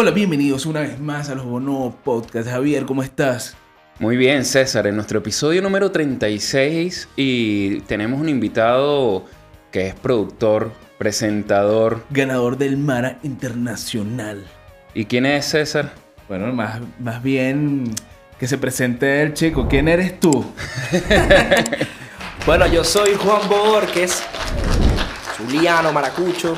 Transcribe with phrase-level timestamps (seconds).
[0.00, 2.48] Hola, bienvenidos una vez más a los Bono Podcast.
[2.48, 3.56] Javier, ¿cómo estás?
[3.98, 9.24] Muy bien, César, en nuestro episodio número 36 y tenemos un invitado
[9.72, 12.04] que es productor, presentador.
[12.10, 14.46] Ganador del Mara Internacional.
[14.94, 15.90] ¿Y quién es César?
[16.28, 17.90] Bueno, más, más bien
[18.38, 19.66] que se presente el chico.
[19.68, 20.44] ¿Quién eres tú?
[22.46, 24.22] Bueno, yo soy Juan Bor, que es
[25.36, 26.56] Zuliano, maracucho,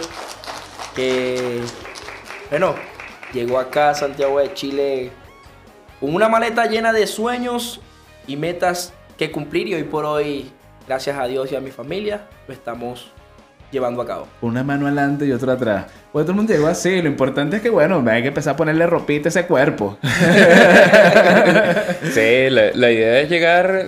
[0.95, 1.63] que,
[2.51, 2.77] bueno,
[3.33, 5.11] llegó acá a Santiago de Chile
[6.01, 7.81] con una maleta llena de sueños
[8.27, 10.51] y metas que cumplir y hoy por hoy,
[10.87, 13.11] gracias a Dios y a mi familia, lo estamos
[13.71, 14.27] llevando a cabo.
[14.41, 15.87] Una mano adelante y otra atrás.
[16.13, 17.01] Pues todo el mundo llegó así.
[17.03, 19.99] Lo importante es que, bueno, hay que empezar a ponerle ropita a ese cuerpo.
[22.13, 23.85] Sí, la, la idea es llegar.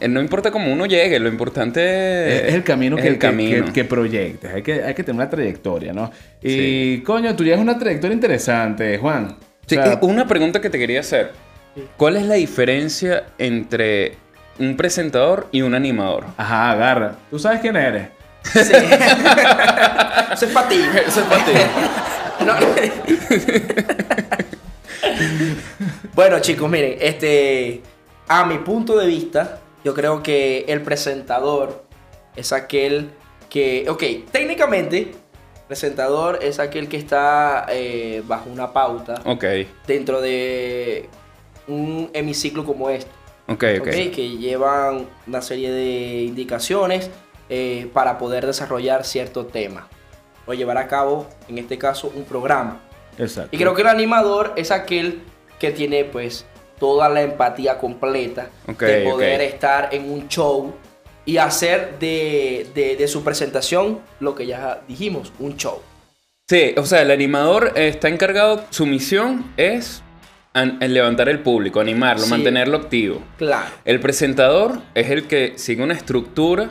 [0.00, 3.18] Eh, No importa cómo uno llegue, lo importante Es el camino, es que, el que-
[3.20, 3.66] camino.
[3.66, 4.52] que, que proyectes.
[4.54, 6.10] Hay que, hay que tener una trayectoria, ¿no?
[6.42, 9.26] Y, coño, tú llevas una trayectoria interesante, Juan.
[9.26, 9.36] O
[9.68, 11.32] Sí, sea, una pregunta que te quería hacer.
[11.96, 14.14] ¿Cuál es la diferencia entre
[14.58, 16.24] un presentador y un animador?
[16.36, 17.16] Ajá, agarra.
[17.30, 18.08] ¿Tú sabes quién eres?
[18.44, 18.60] Sí.
[20.32, 20.80] Eso es para ti.
[21.06, 21.52] Eso es para ti.
[22.46, 22.54] No.
[26.14, 27.80] bueno, chicos, miren, este,
[28.28, 31.84] a mi punto de vista, yo creo que el presentador
[32.34, 33.12] es aquel
[33.48, 35.12] que, ok, técnicamente,
[35.68, 39.44] presentador es aquel que está eh, bajo una pauta Ok,
[39.86, 41.08] dentro de
[41.68, 43.08] un hemiciclo como este.
[43.46, 43.86] ok, ok.
[43.86, 43.90] ¿ok?
[44.12, 47.08] que llevan una serie de indicaciones
[47.48, 49.86] eh, para poder desarrollar cierto tema
[50.46, 52.80] o llevar a cabo, en este caso, un programa.
[53.18, 53.54] Exacto.
[53.54, 55.22] Y creo que el animador es aquel
[55.60, 56.44] que tiene pues
[56.78, 60.74] toda la empatía completa de poder estar en un show
[61.24, 65.80] y hacer de, de- de su presentación lo que ya dijimos, un show.
[66.48, 70.02] Sí, o sea, el animador está encargado, su misión es
[70.54, 72.30] an- levantar el público, animarlo, Sí.
[72.30, 73.20] mantenerlo activo.
[73.38, 73.70] Claro.
[73.84, 76.70] El presentador es el que sigue una estructura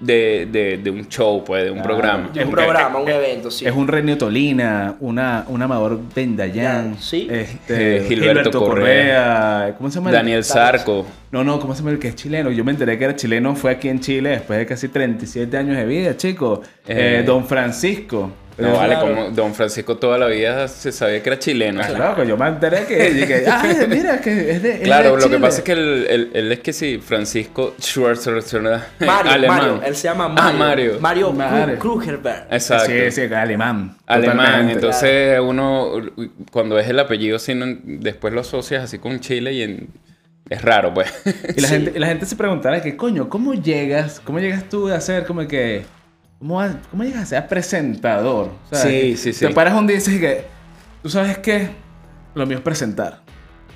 [0.00, 2.30] de, de- de un show, pues, de un programa.
[2.32, 3.66] De un Es- programa, un evento, sí.
[3.66, 7.28] Es un Renio Tolina, una, un Amador Bendayán, sí.
[7.30, 10.10] este, Eh, Gilberto Correa, ¿cómo se llama?
[10.10, 11.06] el- Daniel Zarco.
[11.30, 12.50] No, no, ¿cómo se llama el que es chileno?
[12.50, 15.76] Yo me enteré que era chileno, fue aquí en Chile después de casi 37 años
[15.76, 16.62] de vida, chico.
[16.88, 18.32] Eh, Eh, Don Francisco.
[18.60, 19.08] No, vale, Claro.
[19.14, 21.80] como Don Francisco toda la vida se sabía que era chileno.
[21.84, 23.00] Ah, loco, yo me enteré que,
[23.50, 25.38] ay, mira, que es de es Claro, de lo que Chile".
[25.40, 29.58] pasa es que él, él- él es que sí, Francisco Schwarzenegger, Mario, alemán.
[29.58, 30.98] Mario, él se llama Ah, Mario.
[31.00, 31.32] Mario.
[31.32, 31.78] Mario.
[31.78, 32.46] Krugerberg.
[32.50, 32.86] Exacto.
[32.90, 33.96] Sí, sí, alemán.
[34.06, 34.72] Alemán, totalmente.
[34.74, 35.92] entonces uno
[36.50, 39.88] cuando es el apellido sí, no- después lo asocias así con Chile y en-
[40.48, 41.08] es raro pues.
[41.56, 41.74] Y la, Sí.
[41.74, 44.20] gente, y la gente se preguntará que, coño, ¿cómo llegas?
[44.24, 45.84] ¿Cómo llegas tú a ser como que...
[46.40, 48.50] ¿Cómo, cómo llegas a ser presentador?
[48.70, 49.46] O sea, Sí, sí, sí.
[49.46, 50.44] Te paras un día y dices que...
[51.02, 51.68] ¿Tú sabes qué?
[52.34, 53.20] Lo mío es presentar.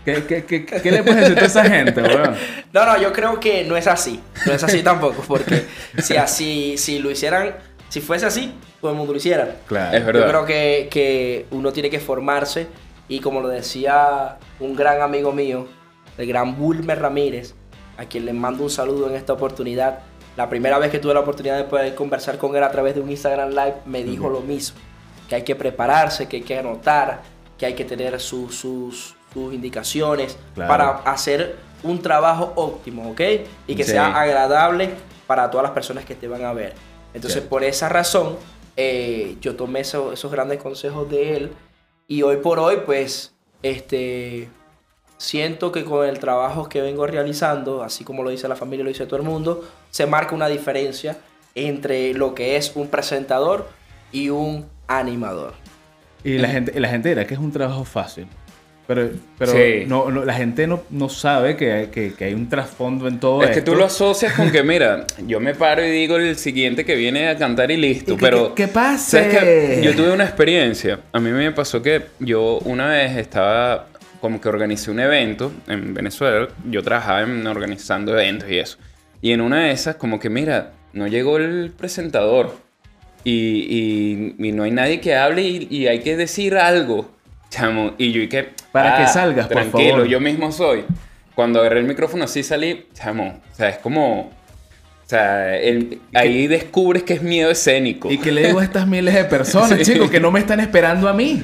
[0.04, 2.34] ¿Qué, qué, qué, qué le puedes decir a esa gente, weón?
[2.72, 4.18] No, no, yo creo que no es así.
[4.46, 5.66] No es así tampoco, porque
[5.98, 7.54] si así, si lo hicieran,
[7.88, 9.56] si fuese así, todo el mundo lo hiciera.
[9.66, 9.96] Claro.
[9.96, 10.22] Es verdad.
[10.22, 12.66] Yo creo que, que uno tiene que formarse
[13.08, 15.66] y como lo decía un gran amigo mío,
[16.16, 17.54] el gran Bulmer Ramírez,
[17.96, 20.00] a quien le mando un saludo en esta oportunidad.
[20.36, 23.00] La primera vez que tuve la oportunidad de poder conversar con él a través de
[23.00, 24.78] un Instagram Live, me dijo lo mismo,
[25.28, 27.22] que hay que prepararse, que hay que anotar,
[27.56, 30.68] que hay que tener sus, sus, sus indicaciones Claro.
[30.68, 33.20] para hacer un trabajo óptimo, ¿ok?
[33.68, 33.92] Y que Sí.
[33.92, 34.90] sea agradable
[35.26, 36.74] para todas las personas que te van a ver.
[37.14, 37.48] Entonces, Sí.
[37.48, 38.36] por esa razón,
[38.76, 41.52] eh, yo tomé eso- esos grandes consejos de él
[42.08, 44.48] y hoy por hoy, pues, este,
[45.16, 48.88] siento que con el trabajo que vengo realizando, así como lo dice la familia, lo
[48.90, 51.18] dice todo el mundo, se marca una diferencia
[51.54, 53.68] entre lo que es un presentador
[54.12, 55.54] y un animador.
[56.24, 58.26] Y la gente, y la gente dirá que es un trabajo fácil.
[58.86, 59.08] Pero,
[59.38, 59.84] pero Sí.
[59.86, 63.18] no, no- la gente no, no sabe que hay, que, que hay un trasfondo en
[63.18, 63.72] todo es que esto.
[63.72, 67.28] tú lo asocias con que, mira, yo me paro y digo el siguiente que viene
[67.30, 68.54] a cantar y listo, ¿Y qué- pero...
[68.54, 69.80] qué- qué?
[69.82, 71.00] Yo tuve una experiencia.
[71.12, 73.86] A mí me pasó que yo una vez estaba
[74.24, 76.48] como que organicé un evento en Venezuela.
[76.70, 78.78] Yo trabajaba en organizando eventos y eso.
[79.20, 82.56] Y en una de esas, como que, mira, no llegó el presentador.
[83.22, 83.34] Y,
[84.40, 87.10] y- y no hay nadie que hable y, y hay que decir algo.
[87.50, 87.92] Chamo.
[87.98, 88.48] Y yo y que...
[88.72, 90.06] Para que salgas, por Tranquilo, favor.
[90.06, 90.84] yo mismo soy.
[91.34, 93.42] Cuando agarré el micrófono así salí, chamo.
[93.52, 94.32] O sea, es como...
[95.04, 98.10] O sea, el- ahí descubres que es miedo escénico.
[98.10, 99.92] ¿Y que le digo a estas miles de personas, Sí.
[99.92, 101.42] chicos, que no me están esperando a mí?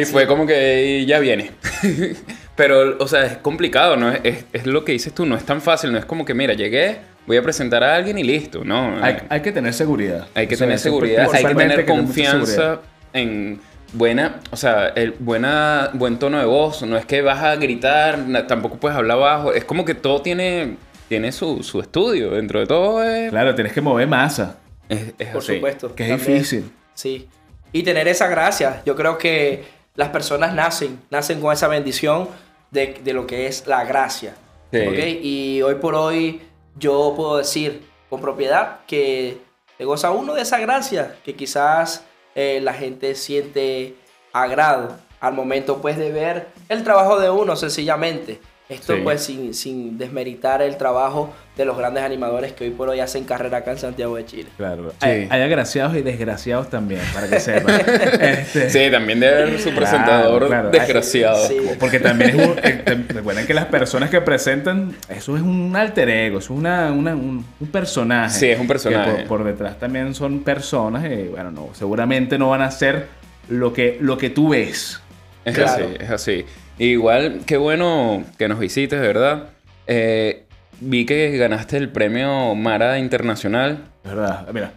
[0.00, 1.50] Y fue como que ya viene.
[2.56, 4.10] Pero, o sea, es complicado, ¿no?
[4.10, 6.96] Es, lo que dices tú, no es tan fácil, no es como que, mira, llegué,
[7.26, 8.96] voy a presentar a alguien y listo, ¿no?
[9.04, 10.26] Hay, hay que tener seguridad.
[10.34, 12.80] Hay que O sea, tener seguridad, hay que tener que confianza
[13.12, 13.60] en...
[13.92, 18.18] buena, o sea, el buena, buen tono de voz, no es que vas a gritar,
[18.48, 20.76] tampoco puedes hablar bajo, es como que todo tiene,
[21.08, 24.58] tiene su, su estudio, dentro de todo es, Claro, tienes que mover masa,
[24.88, 25.54] es, es Por así.
[25.56, 25.94] supuesto.
[25.94, 26.38] que es también.
[26.38, 26.72] difícil.
[26.94, 27.28] Sí.
[27.72, 28.82] Y tener esa gracia.
[28.86, 29.64] Yo creo que
[29.94, 32.28] las personas nacen, nacen con esa bendición
[32.70, 34.34] de, de lo que es la gracia.
[34.72, 34.80] Sí.
[34.80, 34.98] ¿ok?
[35.22, 36.42] Y hoy por hoy
[36.76, 39.38] yo puedo decir con propiedad que
[39.78, 42.04] te goza uno de esa gracia que quizás
[42.34, 43.94] eh, la gente siente
[44.32, 48.40] agrado al momento pues de ver el trabajo de uno sencillamente.
[48.68, 49.00] Esto Sí.
[49.04, 53.22] pues sin, sin desmeritar el trabajo de los grandes animadores que hoy por hoy hacen
[53.22, 54.48] carrera acá en Santiago de Chile.
[54.56, 54.90] Claro.
[54.90, 54.96] Sí.
[55.06, 57.80] Hay, hay agraciados y desgraciados también, para que sepan.
[58.20, 60.70] Este, Sí, también debe haber su presentador claro.
[60.70, 61.46] desgraciado.
[61.46, 61.58] Sí.
[61.78, 66.08] Porque también es un, eh, recuerden que las personas que presentan, eso es un alter
[66.08, 68.36] ego, eso es una, una- un, un personaje.
[68.36, 69.10] Sí, es un personaje.
[69.12, 73.06] Que por, por detrás también son personas y bueno, no, seguramente no van a ser
[73.48, 75.00] lo que, lo que tú ves.
[75.44, 75.84] Es Claro.
[75.84, 76.44] así, es así.
[76.78, 79.48] Igual, qué bueno que nos visites, verdad.
[79.86, 80.44] Eh,
[80.80, 83.84] vi que ganaste el premio Mara Internacional.
[84.04, 84.46] Verdad.
[84.52, 84.72] Mira.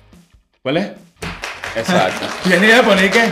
[0.61, 0.91] ¿Cuál es?
[1.75, 2.25] Exacto.
[2.43, 3.29] ¿Tienes idea de poner qué?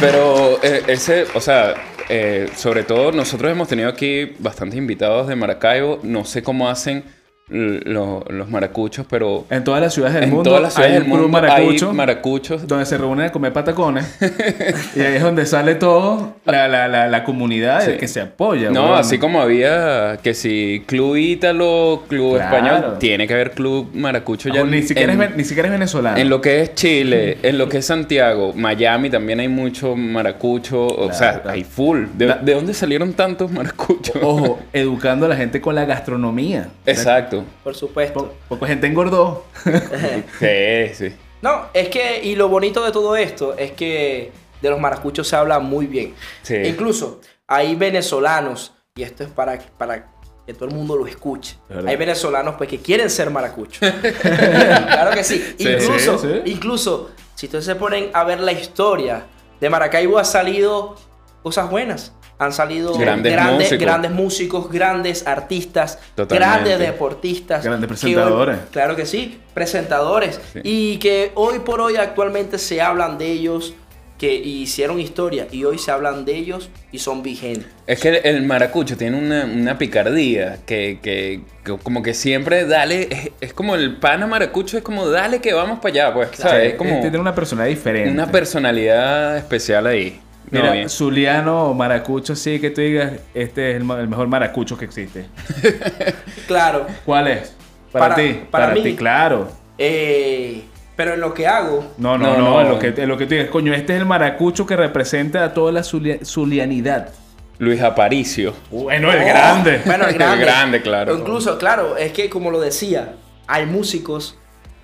[0.00, 1.74] Pero eh, ese, o sea,
[2.08, 6.00] eh, sobre todo nosotros hemos tenido aquí bastantes invitados de Maracaibo.
[6.02, 7.04] No sé cómo hacen
[7.50, 11.00] lo- los maracuchos, pero En todas las ciudades del en mundo todas las ciudades hay
[11.02, 12.66] del un club mundo maracucho hay maracuchos.
[12.68, 14.04] donde se reúnen a comer patacones
[14.96, 17.92] y ahí es donde sale todo la, la, la, la comunidad Sí.
[17.98, 18.70] que se apoya.
[18.70, 22.56] No, así como había que si club ítalo, club Claro.
[22.56, 25.72] español, tiene que haber club maracucho ya Ah, ni, siquiera en- es, ni siquiera es
[25.72, 26.16] venezolano.
[26.18, 30.86] En lo que es Chile, en lo que es Santiago, Miami también hay mucho maracucho,
[30.86, 31.50] o Claro, sea, claro.
[31.50, 32.04] hay full.
[32.14, 34.16] ¿De, Da- de dónde salieron tantos maracuchos?
[34.22, 36.68] Ojo, educando a la gente con la gastronomía.
[36.84, 37.37] Exacto.
[37.64, 38.26] Por supuesto.
[38.28, 39.44] Po- Poco gente engordó.
[40.38, 41.16] Sí, sí.
[41.42, 45.36] No, es que, y lo bonito de todo esto es que de los maracuchos se
[45.36, 46.14] habla muy bien.
[46.42, 46.56] Sí.
[46.56, 50.10] Incluso hay venezolanos, y esto es para, para
[50.46, 51.56] que todo el mundo lo escuche.
[51.86, 53.78] Hay venezolanos pues que quieren ser maracuchos.
[54.22, 55.54] claro que sí.
[55.58, 56.50] Sí, incluso, sí, sí.
[56.50, 59.26] incluso, si ustedes se ponen a ver la historia
[59.60, 60.96] de Maracaibo, ha salido
[61.42, 62.12] cosas buenas.
[62.40, 63.78] Han salido Grandes grandes, músicos.
[63.84, 66.36] grandes músicos, grandes artistas, Totalmente.
[66.70, 67.64] grandes deportistas.
[67.64, 68.58] Grandes que hoy- presentadores.
[68.70, 70.40] claro que sí, presentadores.
[70.52, 70.60] Sí.
[70.62, 73.74] Y que hoy por hoy actualmente se hablan de ellos,
[74.18, 77.66] que hicieron historia y hoy se hablan de ellos y son vigentes.
[77.86, 82.66] Es que el, el maracucho tiene una, una picardía que, que- que como que siempre
[82.66, 86.30] dale, es, es como el pana maracucho, es como dale que vamos para allá, pues,
[86.34, 86.72] ¿sabes?
[86.72, 88.10] Es como Este tiene una personalidad diferente.
[88.10, 90.20] una personalidad especial ahí.
[90.50, 90.88] No, Mira, bien.
[90.88, 95.26] Zuliano o Maracucho, sí, que tú digas, este es el, mejor Maracucho que existe.
[96.46, 97.54] Claro, ¿Cuál es?
[97.92, 98.40] Para, Para- ti.
[98.50, 98.82] para Para, mí.
[98.82, 99.48] ti, claro.
[99.78, 100.62] eh,
[100.96, 102.60] pero en lo que hago, No, no, No, no, no.
[102.62, 105.44] En, lo que, en lo que tú digas, coño, este es el Maracucho que representa
[105.44, 107.10] a toda la zulia- zulianidad.
[107.58, 108.54] Luis Aparicio.
[108.70, 109.80] Bueno, el Oh, grande.
[109.84, 110.44] Bueno, el El grande.
[110.44, 111.14] grande, claro.
[111.14, 113.14] O incluso, claro, es que como lo decía,
[113.46, 114.38] hay músicos,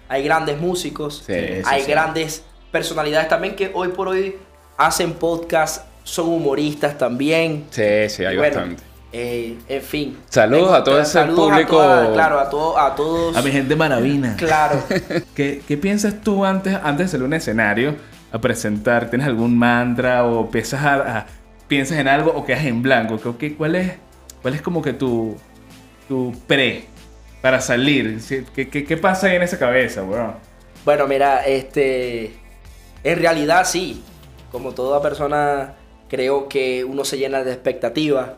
[0.09, 1.33] hay grandes músicos, sí,
[1.65, 1.91] hay sí.
[1.91, 4.37] grandes personalidades también que hoy por hoy
[4.77, 7.65] hacen podcast, son humoristas también.
[7.71, 8.83] Sí, sí, hay bueno, bastante.
[9.13, 10.19] eh, en fin.
[10.29, 11.77] Saludos Tengo- a todo ese a público.
[11.77, 13.37] toda- claro, a, todo, a todos.
[13.37, 14.37] A mi gente maravina.
[14.37, 14.83] Claro.
[15.35, 17.97] ¿Qué, qué piensas tú antes, antes de salir a un escenario
[18.33, 19.09] a presentar?
[19.11, 21.27] ¿Tienes algún mantra o piensas, a- a-
[21.69, 23.19] piensas en algo o quedas en blanco?
[23.21, 23.93] ¿Qué- qué- cuál, es,
[24.43, 25.37] ¿Cuál es como que tu,
[26.09, 26.85] tu pre
[27.41, 28.19] para salir?
[28.55, 30.35] ¿Qué, qué, qué pasa ahí en esa cabeza, weón?
[30.85, 32.35] Bueno, mira, este.
[33.03, 34.03] En realidad sí.
[34.55, 35.75] Como toda persona,
[36.09, 38.31] creo que uno se llena de expectativas,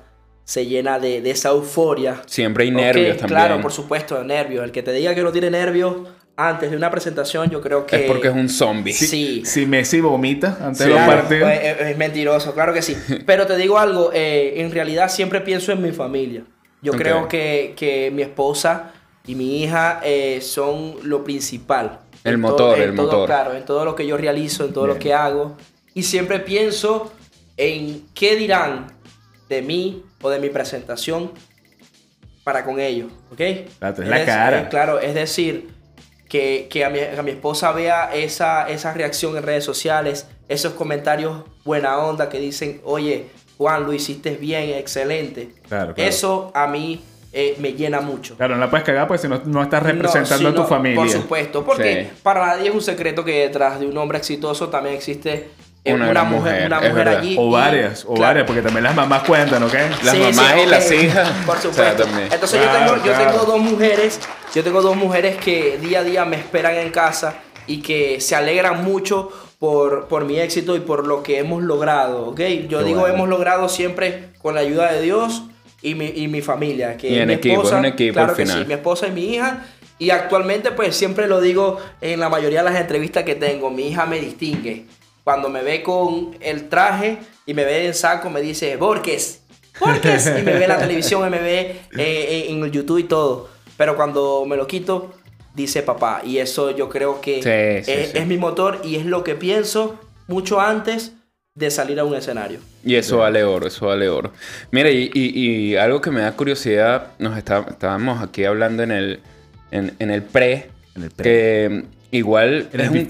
[0.45, 2.23] se llena de, de esa euforia.
[2.25, 3.39] Siempre hay nervios también.
[3.39, 4.65] Claro, por supuesto, nervios.
[4.65, 5.95] El que te diga que no tiene nervios
[6.35, 7.97] antes de una presentación, yo creo que.
[7.97, 8.95] Es porque es un zombie.
[8.95, 9.43] Sí.
[9.45, 10.85] Si Messi vomita antes Sí.
[10.85, 11.51] de los Claro, partidos.
[11.51, 12.97] pues, es, es mentiroso, claro que sí.
[13.27, 16.45] Pero te digo algo, eh, en realidad siempre pienso en mi familia.
[16.81, 16.99] Yo Ok.
[16.99, 18.91] creo que, que mi esposa
[19.27, 21.99] y mi hija eh, son lo principal.
[22.25, 23.27] El motor, en el todo, motor.
[23.27, 25.03] Claro, en todo lo que yo realizo, en todo lo Bien.
[25.03, 25.57] que hago.
[25.97, 27.11] Y siempre pienso
[27.57, 28.93] en qué dirán
[29.49, 31.33] de mí o de mi presentación
[32.45, 33.41] para con ellos, ¿ok?
[33.41, 34.69] Eres Es la cara.
[34.69, 35.71] claro, es decir,
[36.29, 40.75] que, que a, mi, a mi esposa vea esa, esa reacción en redes sociales, esos
[40.75, 43.27] comentarios buena onda que dicen, oye,
[43.57, 45.49] Juan, lo hiciste bien, excelente.
[45.67, 46.11] Claro, claro.
[46.11, 47.01] Eso a mí
[47.33, 48.37] eh, me llena mucho.
[48.37, 50.67] Claro, no la puedes cagar porque si no, no estás representando No, a tu no,
[50.69, 51.01] familia.
[51.01, 52.19] Por supuesto, porque Sí.
[52.23, 55.49] para nadie es un secreto que detrás de un hombre exitoso también existe
[55.95, 57.37] Una una, gran mujer, mujer, una mujer allí.
[57.39, 58.21] O y- varias, o claro.
[58.23, 59.75] varias, porque también las mamás cuentan, ¿ok?
[60.03, 60.69] Las Sí, mamás sí, y ok.
[60.71, 61.31] las hijas.
[61.47, 62.03] Por O sea, supuesto.
[62.05, 62.29] también.
[62.33, 63.31] Entonces Claro, yo, tengo, yo claro.
[63.31, 64.21] tengo dos mujeres,
[64.55, 68.35] yo tengo dos mujeres que día a día me esperan en casa y que se
[68.37, 72.41] alegran mucho por, por mi éxito y por lo que hemos logrado, ¿ok?
[72.69, 73.15] Yo Qué digo bueno.
[73.15, 75.45] hemos logrado siempre con la ayuda de Dios
[75.83, 78.37] y mi, y mi familia, que Y en mi equipo, es un equipo claro al
[78.37, 78.59] que final.
[78.63, 79.65] sí, mi esposa y mi hija.
[79.99, 83.89] Y actualmente, pues siempre lo digo en la mayoría de las entrevistas que tengo, mi
[83.89, 84.85] hija me distingue.
[85.27, 89.43] Cuando me ve con el traje y me ve en saco, me dice, Borges,
[89.81, 90.25] Borges.
[90.39, 93.49] Y me ve en la televisión, y me ve eh, en el YouTube y todo.
[93.77, 95.13] Pero cuando me lo quito,
[95.53, 96.21] dice papá.
[96.25, 98.19] Y eso yo creo que Sí, sí, es, sí.
[98.19, 101.11] es mi motor y es lo que pienso mucho antes
[101.57, 102.61] de salir a un escenario.
[102.85, 104.31] Y eso vale oro, eso vale oro.
[104.71, 105.41] Mira, y, y-
[105.73, 109.21] y algo que me da curiosidad, nos está- estábamos aquí hablando en el,
[109.73, 111.25] en, en el pre, En el pre.
[111.25, 111.85] que
[112.17, 113.07] igual es un,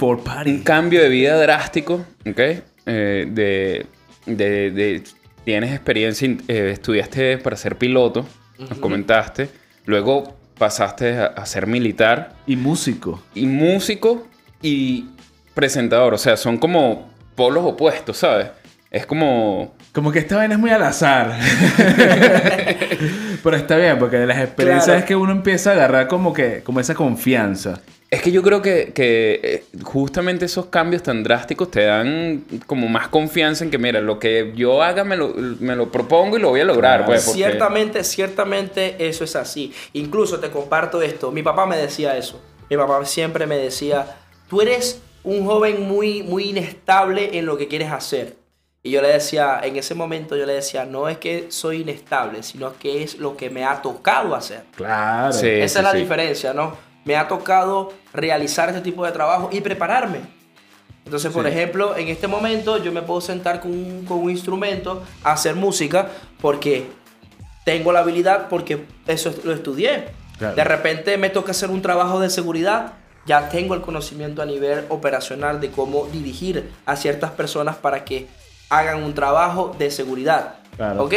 [0.46, 2.40] un cambio de vida drástico, ¿ok?
[2.86, 3.86] Eh, de,
[4.26, 5.02] de- de-
[5.44, 8.26] tienes experiencia, eh, estudiaste para ser piloto,
[8.58, 8.80] nos Ujú.
[8.80, 9.48] comentaste,
[9.84, 13.22] luego pasaste a, a ser militar Y músico.
[13.34, 14.26] y músico
[14.62, 15.06] y
[15.54, 18.48] presentador, o sea, son como polos opuestos, ¿sabes?
[18.90, 21.38] Es como Como que esta vaina es muy al azar.
[23.42, 25.00] Pero está bien, porque de las experiencias Claro.
[25.00, 27.80] es que uno empieza a agarrar como que como esa confianza.
[28.08, 32.86] Es que yo creo que, que, eh, justamente esos cambios tan drásticos te dan como
[32.88, 36.40] más confianza en que, mira, lo que yo haga me lo, me lo propongo y
[36.40, 36.98] lo voy a lograr.
[37.00, 37.06] Claro.
[37.06, 39.72] Pues, porque- Ciertamente, ciertamente eso es así.
[39.92, 41.32] Incluso te comparto esto.
[41.32, 42.40] Mi papá me decía eso.
[42.70, 44.06] Mi papá siempre me decía,
[44.48, 48.36] tú eres un joven muy, muy inestable en lo que quieres hacer.
[48.84, 52.44] Y yo le decía, en ese momento yo le decía, no es que soy inestable,
[52.44, 54.62] sino que es lo que me ha tocado hacer.
[54.76, 55.32] Claro.
[55.32, 55.48] Sí.
[55.48, 55.98] Esa es la sí.
[55.98, 56.85] diferencia, ¿no?
[57.06, 60.20] Me ha tocado realizar este tipo de trabajo y prepararme.
[61.06, 61.50] Entonces, por Sí.
[61.52, 65.54] ejemplo, en este momento yo me puedo sentar con un, con un instrumento a hacer
[65.54, 66.08] música
[66.40, 66.88] porque
[67.64, 70.08] tengo la habilidad, porque eso lo estudié.
[70.38, 70.54] Claro.
[70.56, 72.94] De repente me toca hacer un trabajo de seguridad,
[73.24, 78.26] ya tengo el conocimiento a nivel operacional de cómo dirigir a ciertas personas para que
[78.68, 80.56] hagan un trabajo de seguridad.
[80.76, 81.04] Claro.
[81.04, 81.14] ¿Ok?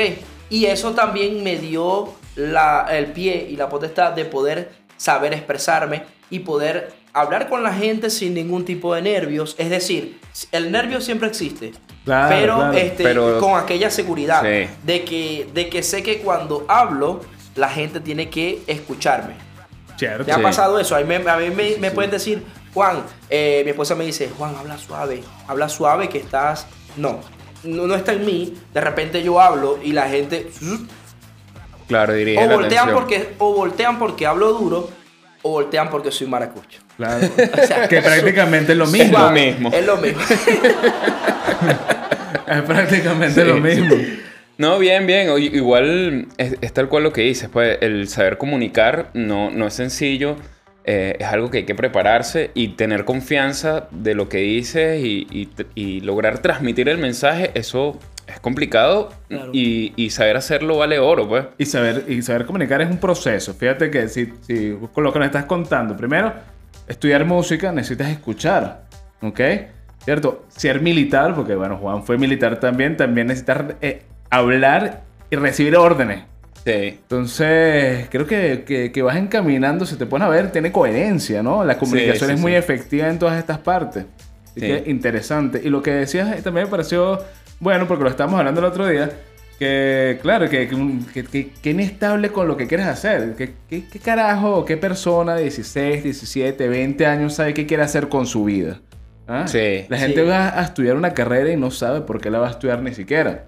[0.51, 6.03] Y eso también me dio la- el pie y la potestad de poder saber expresarme
[6.29, 9.56] y poder hablar con la gente sin ningún tipo de nervios.
[9.58, 10.20] Es decir,
[10.51, 11.72] el nervio siempre existe.
[12.06, 12.74] Claro, pero claro.
[12.74, 14.70] este, Pero- con aquella seguridad Sí.
[14.84, 17.22] de, que, de que sé que cuando hablo,
[17.56, 19.34] la gente tiene que escucharme.
[19.98, 20.25] Cierto.
[20.25, 20.41] ¿Te ha Sí.
[20.41, 20.96] pasado eso?
[20.96, 24.29] A mí me, a mí me, me pueden decir, Juan, eh, mi esposa me dice,
[24.38, 26.68] Juan, habla suave, habla suave que estás...
[26.96, 27.20] No,
[27.63, 28.53] no, no está en mí.
[28.74, 30.50] De repente yo hablo y la gente...
[31.89, 32.96] Claro, diría O la voltean, atención.
[32.98, 34.89] porque, o voltean porque hablo duro,
[35.41, 36.79] o voltean porque soy maracucho.
[36.96, 37.27] Claro.
[37.63, 39.17] O sea, que prácticamente es lo Es mismo.
[39.19, 39.69] lo mismo.
[39.74, 40.22] Es lo mismo.
[42.48, 43.96] Es prácticamente Sí, lo mismo.
[44.58, 45.29] No, bien, bien.
[45.38, 47.48] Igual es, es tal cual lo que dices.
[47.51, 50.36] Pues el saber comunicar no, no es sencillo.
[50.86, 55.27] eh, es algo que hay que prepararse y tener confianza de lo que dices y,
[55.29, 57.51] y- y lograr transmitir el mensaje.
[57.53, 58.00] Eso
[58.33, 59.51] es complicado Claro.
[59.53, 61.45] y, y saber hacerlo vale oro, pues.
[61.57, 63.53] Y saber, y saber comunicar es un proceso.
[63.53, 66.33] Fíjate que si, si con lo que nos estás contando, primero,
[66.88, 68.83] estudiar música necesitas escuchar,
[69.21, 69.39] ¿ok?
[70.05, 70.45] ¿Cierto?
[70.48, 76.24] Ser militar, porque bueno, Juan fue militar también, también necesitas eh, hablar y recibir órdenes.
[76.65, 76.71] Sí.
[77.01, 81.63] Entonces, creo que, que, que vas encaminando, si te pones a ver, tiene coherencia, ¿no?
[81.63, 84.05] La comunicación sí, es muy efectiva en todas estas partes.
[84.45, 84.67] Así Sí.
[84.67, 85.62] que interesante.
[85.63, 87.19] Y lo que decías eh, también me pareció
[87.60, 89.10] bueno, porque lo estábamos hablando el otro día,
[89.58, 90.68] que claro, que,
[91.13, 93.36] que, que- que inestable con lo que quieres hacer.
[93.36, 98.08] ¿Qué, qué, qué carajo, qué persona de 16, 17, 20 años sabe qué quiere hacer
[98.10, 98.80] con su vida?
[99.28, 99.46] ¿Ah?
[99.48, 99.86] Sí.
[99.89, 100.28] La gente Sí.
[100.28, 102.94] va a estudiar una carrera y no sabe por qué la va a estudiar ni
[102.94, 103.46] siquiera.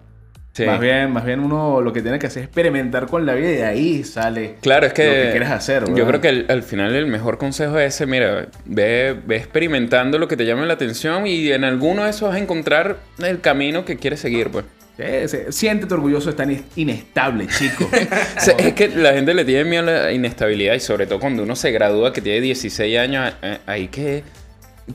[0.53, 0.65] Sí.
[0.65, 3.50] Más bien, más bien uno lo que tiene que hacer es experimentar con la vida
[3.51, 5.86] y de ahí sale Claro, es que, lo que quieres hacer.
[5.86, 6.08] yo ¿verdad?
[6.10, 10.27] creo que el- al final el mejor consejo es ese, mira, ve, ve experimentando lo
[10.27, 13.86] que te llame la atención y en alguno de esos vas a encontrar el camino
[13.86, 14.65] que quieres seguir, pues.
[14.98, 15.38] Sí, sí.
[15.51, 17.89] Siéntete orgulloso de estar in- inestable, chico.
[18.58, 21.55] Es que la gente le tiene miedo a la inestabilidad y sobre todo cuando uno
[21.55, 24.24] se gradúa que tiene 16 años, eh, ahí que...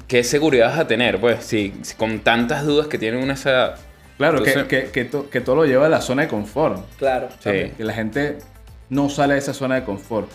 [0.06, 1.18] ¿Qué seguridad vas a tener?
[1.18, 3.76] Pues si, si con tantas dudas que tiene una esa.
[4.16, 6.80] Claro, que, Entonces- que, que, to- que todo lo lleva a la zona de confort.
[6.98, 7.28] Claro.
[7.42, 8.38] Que la gente
[8.88, 10.28] no sale de esa zona de confort.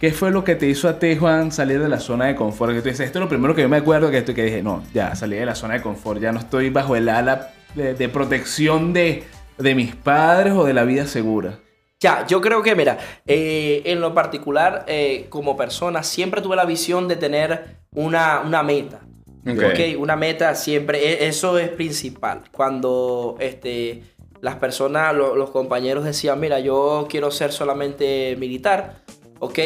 [0.00, 2.72] ¿Qué fue lo que te hizo a ti, Juan, salir de la zona de confort?
[2.72, 4.62] Que tú dices, esto es lo primero que yo me acuerdo que, esto- que dije,
[4.62, 7.94] no, ya salí de la zona de confort, ya no estoy bajo el ala de,
[7.94, 9.24] de protección de,
[9.58, 11.58] de mis padres o de la vida segura.
[11.98, 16.66] Ya, yo creo que, mira, eh, en lo particular, eh, como persona, siempre tuve la
[16.66, 19.00] visión de tener una, una meta.
[19.48, 19.62] Ok.
[19.72, 22.42] Ok, una meta siempre, e- eso es principal.
[22.52, 24.02] Cuando este,
[24.40, 29.02] las personas, lo- los compañeros decían, mira, yo quiero ser solamente militar,
[29.38, 29.58] ok,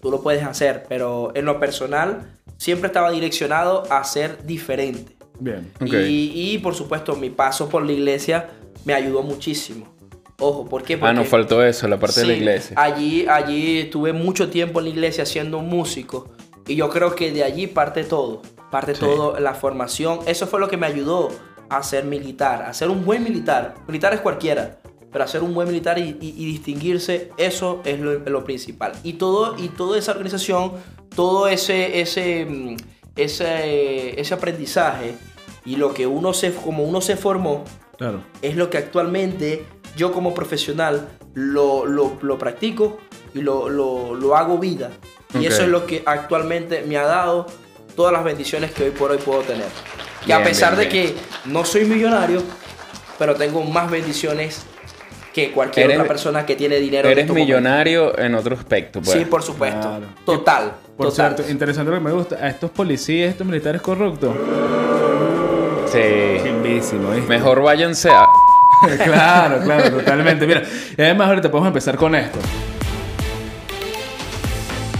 [0.00, 5.12] tú lo puedes hacer, pero en lo personal siempre estaba direccionado a ser diferente.
[5.38, 5.70] Bien.
[5.80, 5.92] Ok.
[5.92, 8.50] Y, y, por supuesto, mi paso por la iglesia
[8.84, 9.92] me ayudó muchísimo.
[10.38, 10.94] Ojo, ¿por qué?
[10.94, 12.76] Ah, Porque nos faltó eso, la parte de la Sí, iglesia.
[12.78, 16.30] Allí, allí estuve mucho tiempo en la iglesia siendo un músico
[16.66, 18.42] y yo creo que de allí parte todo,
[18.80, 20.20] parte todo la formación.
[20.26, 21.30] Eso fue lo que me ayudó
[21.68, 23.74] a ser militar, a ser un buen militar.
[23.86, 24.78] Militar es cualquiera,
[25.12, 28.92] pero a ser un buen militar y, y- y distinguirse, eso es lo, lo principal.
[29.02, 30.72] Y todo y toda esa organización,
[31.14, 32.76] todo ese ese mm,
[33.16, 35.14] ese, ese aprendizaje
[35.64, 37.64] y lo que uno se como uno se formó
[37.96, 38.20] Claro.
[38.42, 39.64] es lo que actualmente
[39.96, 42.98] yo como profesional lo, lo- lo practico
[43.34, 44.90] y lo, lo- lo hago vida.
[45.40, 47.46] Y eso es lo que actualmente me ha dado
[47.94, 49.66] todas las bendiciones que hoy por hoy puedo tener.
[50.26, 51.14] Que a pesar bien, de bien.
[51.14, 52.42] que no soy millonario,
[53.18, 54.62] pero tengo más bendiciones
[55.34, 57.08] que cualquier Eres- otra persona que tiene dinero.
[57.08, 57.46] en Eres momentos.
[57.48, 59.18] millonario en otro aspecto, pues.
[59.18, 59.80] Sí, por supuesto.
[59.80, 60.06] Claro.
[60.24, 60.72] Total.
[60.96, 61.34] Por total.
[61.34, 62.36] cierto, interesante lo que me gusta.
[62.36, 64.34] A estos policías, estos militares corruptos.
[65.92, 66.00] Sí.
[66.42, 67.28] Chimbísimo, ¿viste?
[67.28, 68.26] Mejor váyanse a...
[69.04, 70.46] claro, claro, totalmente.
[70.46, 70.62] Mira,
[70.96, 72.38] y además ahorita podemos empezar con esto.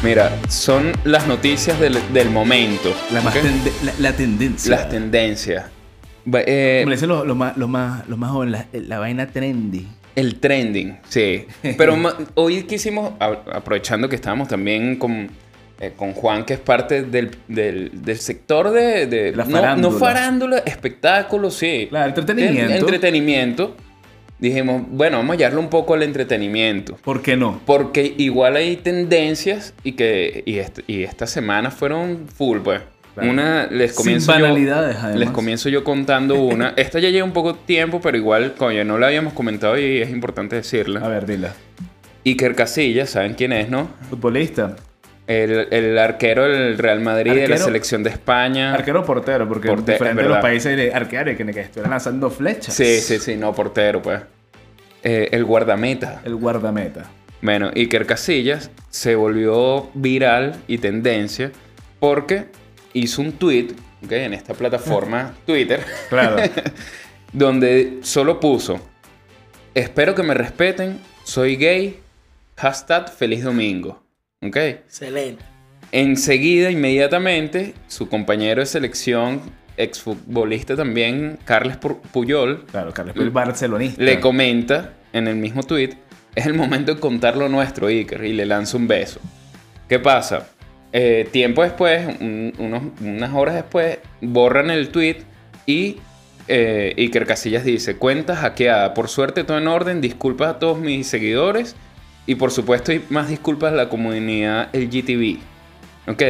[0.04, 2.94] Mira, son las noticias del, del momento.
[3.12, 4.70] La, más tende- la, la tendencia.
[4.70, 5.64] Las tendencias.
[6.32, 9.26] Eh, Como le dicen los, los más, los, más, los más jóvenes, la, la vaina
[9.28, 9.87] trendy.
[10.14, 11.46] el trending, sí.
[11.78, 11.96] Pero
[12.34, 15.30] hoy quisimos, aprovechando que estábamos también con,
[15.80, 19.06] eh, con Juan, que es parte del, del- del sector de...
[19.06, 19.92] de- La no, farándula.
[19.94, 21.87] no farándula, espectáculo, sí.
[21.88, 22.73] Claro, entretenimiento.
[22.73, 23.76] En- entretenimiento.
[24.45, 26.97] Dijimos, bueno, vamos a hallarle un poco al entretenimiento.
[27.03, 27.61] ¿Por qué no?
[27.65, 32.81] Porque igual hay tendencias y que y, est- y esta semana fueron full, pues.
[33.15, 33.31] Claro.
[33.31, 35.21] Una, les Sin comienzo banalidades, yo, además.
[35.21, 36.75] Les comienzo yo contando una.
[36.77, 40.11] Esta ya lleva un poco tiempo, pero igual, coño, no la habíamos comentado y es
[40.11, 41.07] importante A decirla.
[41.09, 41.55] ver, dila.
[42.27, 43.89] Iker Casillas, ¿saben quién es, no?
[44.11, 44.77] Futbolista.
[45.26, 48.75] El, el arquero del Real Madrid, de la selección de España.
[48.75, 52.28] Arquero o portero, porque Porte- diferente de los países de arquear que, que estuvieran lanzando
[52.30, 52.75] flechas.
[52.75, 54.21] Sí, sí, sí, no, portero, pues.
[55.02, 56.21] Eh, el guardameta.
[56.25, 57.04] El guardameta.
[57.41, 61.52] Bueno, Iker Casillas se volvió viral y tendencia
[62.00, 62.47] porque
[62.95, 63.69] hizo un tweet
[64.04, 64.13] ¿ok?
[64.13, 66.37] en esta plataforma Twitter Claro.
[67.32, 68.80] donde solo puso
[69.75, 71.99] espero que me respeten, soy gay,
[72.56, 74.03] hashtag feliz domingo.
[74.45, 74.57] ¿Ok?
[74.57, 75.43] Excelente.
[75.93, 79.41] Enseguida, inmediatamente, su compañero de selección,
[79.76, 84.02] exfutbolista también, Carles Pu- Puyol, claro, Carlos el barcelonista.
[84.02, 85.91] le comenta en el mismo tweet,
[86.35, 89.21] es el momento de contar lo nuestro, Iker, y le lanza un beso.
[89.89, 90.49] ¿Qué pasa?
[90.93, 95.19] Eh, tiempo después, un- unos- unas horas después, borran el tweet
[95.67, 95.97] y
[96.47, 101.07] eh, Iker Casillas dice, cuenta hackeada, por suerte todo en orden, disculpas a todos mis
[101.07, 101.75] seguidores
[102.26, 105.39] y por supuesto y más disculpas a la comunidad LGTB.
[106.10, 106.23] ¿Ok?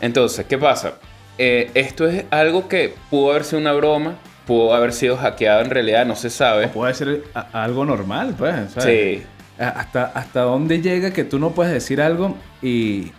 [0.00, 0.94] Entonces, ¿qué pasa?
[1.38, 5.70] Eh, esto es algo que pudo haber sido una broma, pudo haber sido hackeado en
[5.70, 6.66] realidad, no se sabe.
[6.66, 8.54] O puede ser algo normal, pues.
[8.72, 8.84] ¿sabes?
[9.18, 9.22] Sí.
[9.58, 13.12] Hasta, hasta dónde llega que tú no puedes decir algo y,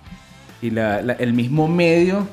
[0.61, 2.27] y la- la- el mismo medio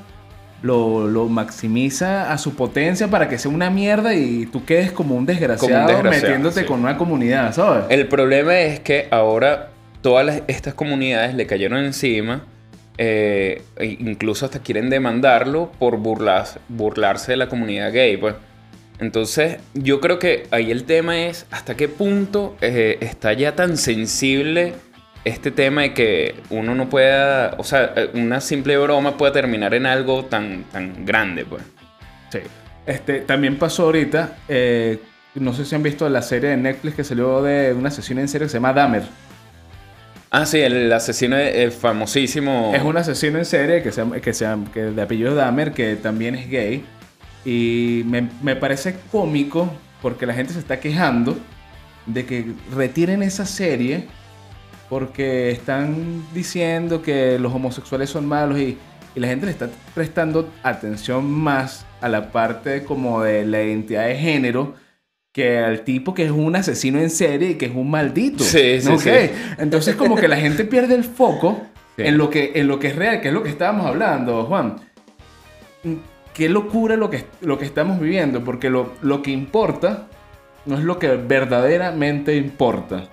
[0.63, 5.15] lo, lo maximiza a su potencia para que sea una mierda y tú quedes como
[5.15, 6.67] un desgraciado, desgraciado, metiéndote sí.
[6.67, 7.85] con una comunidad, ¿sabes?
[7.89, 9.70] El problema es que ahora
[10.03, 12.45] todas las- estas comunidades le cayeron encima,
[12.99, 18.35] eh, e incluso hasta quieren demandarlo por burlas- burlarse de la comunidad gay, pues.
[18.99, 23.79] Entonces, yo creo que ahí el tema es hasta qué punto eh, está ya tan
[23.79, 24.75] sensible
[25.25, 29.87] este tema de que uno no pueda, o sea, una simple broma pueda terminar en
[29.87, 31.63] algo tan, tan grande, pues.
[32.31, 32.41] Sí.
[32.87, 34.99] Este, también pasó ahorita, eh,
[35.35, 38.29] no sé si han visto la serie de Netflix que salió de una sesión en
[38.29, 39.05] serie que se llama Dahmer.
[40.33, 42.73] Ah, sí, el asesino es famosísimo.
[42.73, 46.37] Es un asesino en serie que se que se que de apellido Dahmer, que también
[46.37, 46.85] es gay.
[47.45, 49.69] Y me, me parece cómico
[50.01, 51.37] porque la gente se está quejando
[52.07, 54.07] de que retiren esa serie
[54.89, 58.79] porque están diciendo que los homosexuales son malos y,
[59.15, 64.07] y la gente le está prestando atención más a la parte como de la identidad
[64.07, 64.75] de género
[65.33, 68.43] que al tipo que es un asesino en serie y que es un maldito.
[68.43, 69.11] Sí, sí, sí.
[69.59, 71.61] Entonces como que la gente pierde el foco
[71.97, 72.07] Sí.
[72.07, 74.77] en, lo que, en lo que es real, que es lo que estábamos hablando, Juan.
[76.33, 80.07] Qué locura lo que, lo que estamos viviendo, porque lo, lo que importa
[80.67, 83.09] no es lo que verdaderamente importa.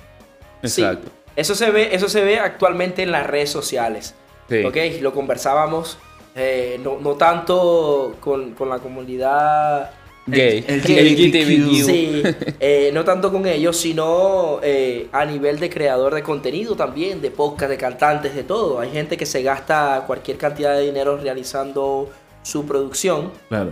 [0.62, 1.08] Exacto.
[1.10, 4.16] Sí, eso se ve, eso se ve actualmente en las redes sociales.
[4.48, 4.64] Sí.
[4.64, 5.98] Ok, lo conversábamos
[6.36, 9.90] eh, no, no tanto con, con la comunidad
[10.28, 10.66] Gay.
[10.68, 11.16] El- Gay.
[11.16, 11.86] LGTBQ.
[11.86, 12.22] Sí,
[12.60, 17.32] eh, no tanto con ellos, sino eh, a nivel de creador de contenido también, de
[17.32, 18.80] podcast, de cantantes, de todo.
[18.80, 22.10] Hay gente que se gasta cualquier cantidad de dinero realizando
[22.44, 23.72] su producción Claro.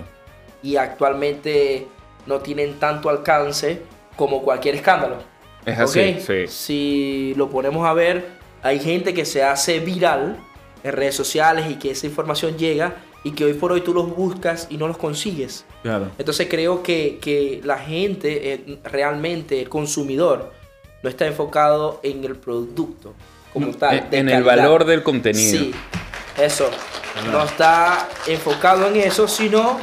[0.63, 1.87] y actualmente
[2.25, 3.81] no tienen tanto alcance
[4.15, 5.17] como cualquier escándalo.
[5.65, 6.47] Es así, sí.
[6.47, 8.25] Si lo ponemos a ver,
[8.63, 10.37] hay gente que se hace viral
[10.83, 14.15] en redes sociales y que esa información llega y que hoy por hoy tú los
[14.15, 15.65] buscas y no los consigues.
[15.81, 16.11] Claro.
[16.19, 20.53] Entonces creo que, que la gente, eh, realmente el consumidor,
[21.01, 23.13] no está enfocado en el producto
[23.51, 24.07] como tal.
[24.11, 25.57] En, el valor del contenido.
[25.59, 25.73] Sí,
[26.39, 26.69] eso.
[27.31, 29.79] No está enfocado en eso, sino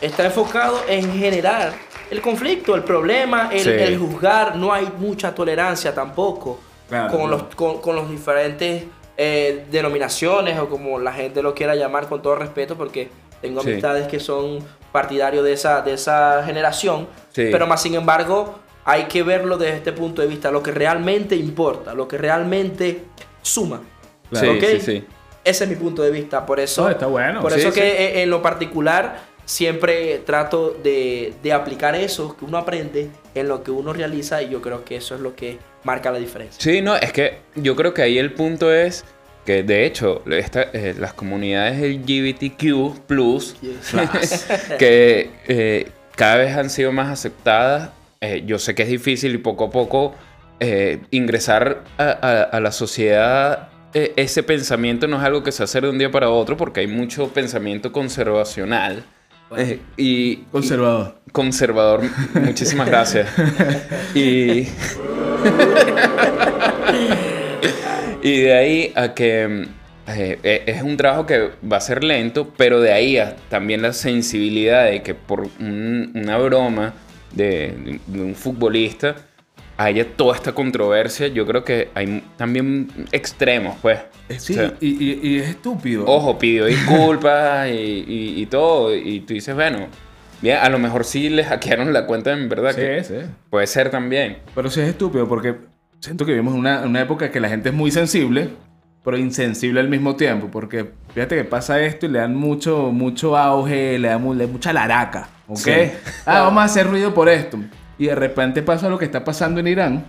[0.00, 1.74] está enfocado en generar
[2.10, 3.70] el conflicto, el problema, el, Sí.
[3.70, 4.56] el juzgar.
[4.56, 8.84] No hay mucha tolerancia tampoco Claro, con, los, con, con los diferentes
[9.22, 13.10] eh, denominaciones o como la gente lo quiera llamar con todo respeto, porque
[13.42, 13.70] tengo Sí.
[13.72, 14.60] amistades que son
[14.92, 17.48] partidarios de esa, de esa generación, Sí.
[17.52, 18.54] pero más sin embargo
[18.86, 23.02] hay que verlo desde este punto de vista, lo que realmente importa, lo que realmente
[23.42, 23.82] suma.
[24.32, 24.64] Sí, ¿ok?
[24.76, 25.04] sí, sí.
[25.44, 27.42] Ese es mi punto de vista, por eso, No, está bueno.
[27.42, 27.78] por Sí, eso sí.
[27.80, 33.62] que en lo particular siempre trato de, de aplicar eso que uno aprende en lo
[33.62, 36.60] que uno realiza y yo creo que eso es lo que marca la diferencia.
[36.60, 39.04] Sí, no, es que yo creo que ahí el punto es
[39.46, 43.06] que de hecho esta- eh, las comunidades LGBTQ
[44.78, 47.90] que eh, cada vez han sido más aceptadas,
[48.20, 50.14] eh, yo sé que es difícil y poco a poco
[50.60, 53.68] eh, ingresar a, a- a la sociedad.
[53.94, 56.80] eh, ese pensamiento no es algo que se hace de un día para otro porque
[56.80, 59.02] hay mucho pensamiento conservacional
[59.56, 61.16] eh, y, Conservador.
[61.32, 62.02] Conservador,
[62.34, 63.28] muchísimas gracias.
[64.14, 64.68] y.
[68.22, 69.66] y de ahí a que.
[70.08, 73.82] eh, eh, es un trabajo que va a ser lento, pero de ahí a también
[73.82, 76.94] la sensibilidad de que por un- una broma
[77.32, 79.16] de, de un futbolista
[79.76, 81.28] haya toda esta controversia.
[81.28, 83.98] Yo creo que hay también extremos, pues.
[84.38, 86.04] Sí, O sea, y, y- y es estúpido.
[86.06, 88.94] Ojo, pidió disculpas y todo.
[88.94, 89.86] Y tú dices, bueno,
[90.42, 92.74] bien, a lo mejor sí les hackearon la cuenta en verdad.
[92.74, 93.26] que Sí, sí.
[93.50, 94.38] Puede ser también.
[94.54, 95.54] Pero sí es estúpido porque
[96.00, 98.48] siento que vivimos en una, una época que la gente es muy sensible,
[99.04, 100.48] pero insensible al mismo tiempo.
[100.50, 104.52] Porque fíjate que pasa esto y le dan mucho, mucho auge, le dan, le dan
[104.52, 105.28] mucha laraca.
[105.48, 105.58] ¿Ok?
[105.58, 105.72] Sí.
[106.26, 107.58] Ah, vamos a hacer ruido por esto.
[107.98, 110.04] Y de repente pasa lo que está pasando en Irán,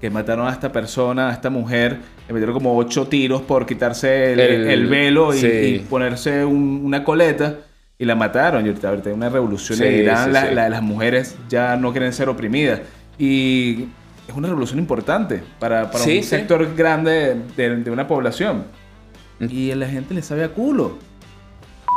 [0.00, 4.32] que mataron a esta persona, a esta mujer, le metieron como ocho tiros por quitarse
[4.34, 5.46] el, El- el velo y, sí.
[5.48, 7.56] y ponerse un- una coleta.
[7.98, 8.64] Y la mataron.
[8.64, 10.26] Y ahorita, ahorita hay una revolución en Sí, Irán.
[10.26, 10.54] sí, la- sí.
[10.54, 12.80] la- las mujeres ya no quieren ser oprimidas.
[13.18, 13.86] Y
[14.28, 18.64] es una revolución importante para, para un sector grande de, de una población.
[19.40, 20.98] Y a la gente le sabe a culo.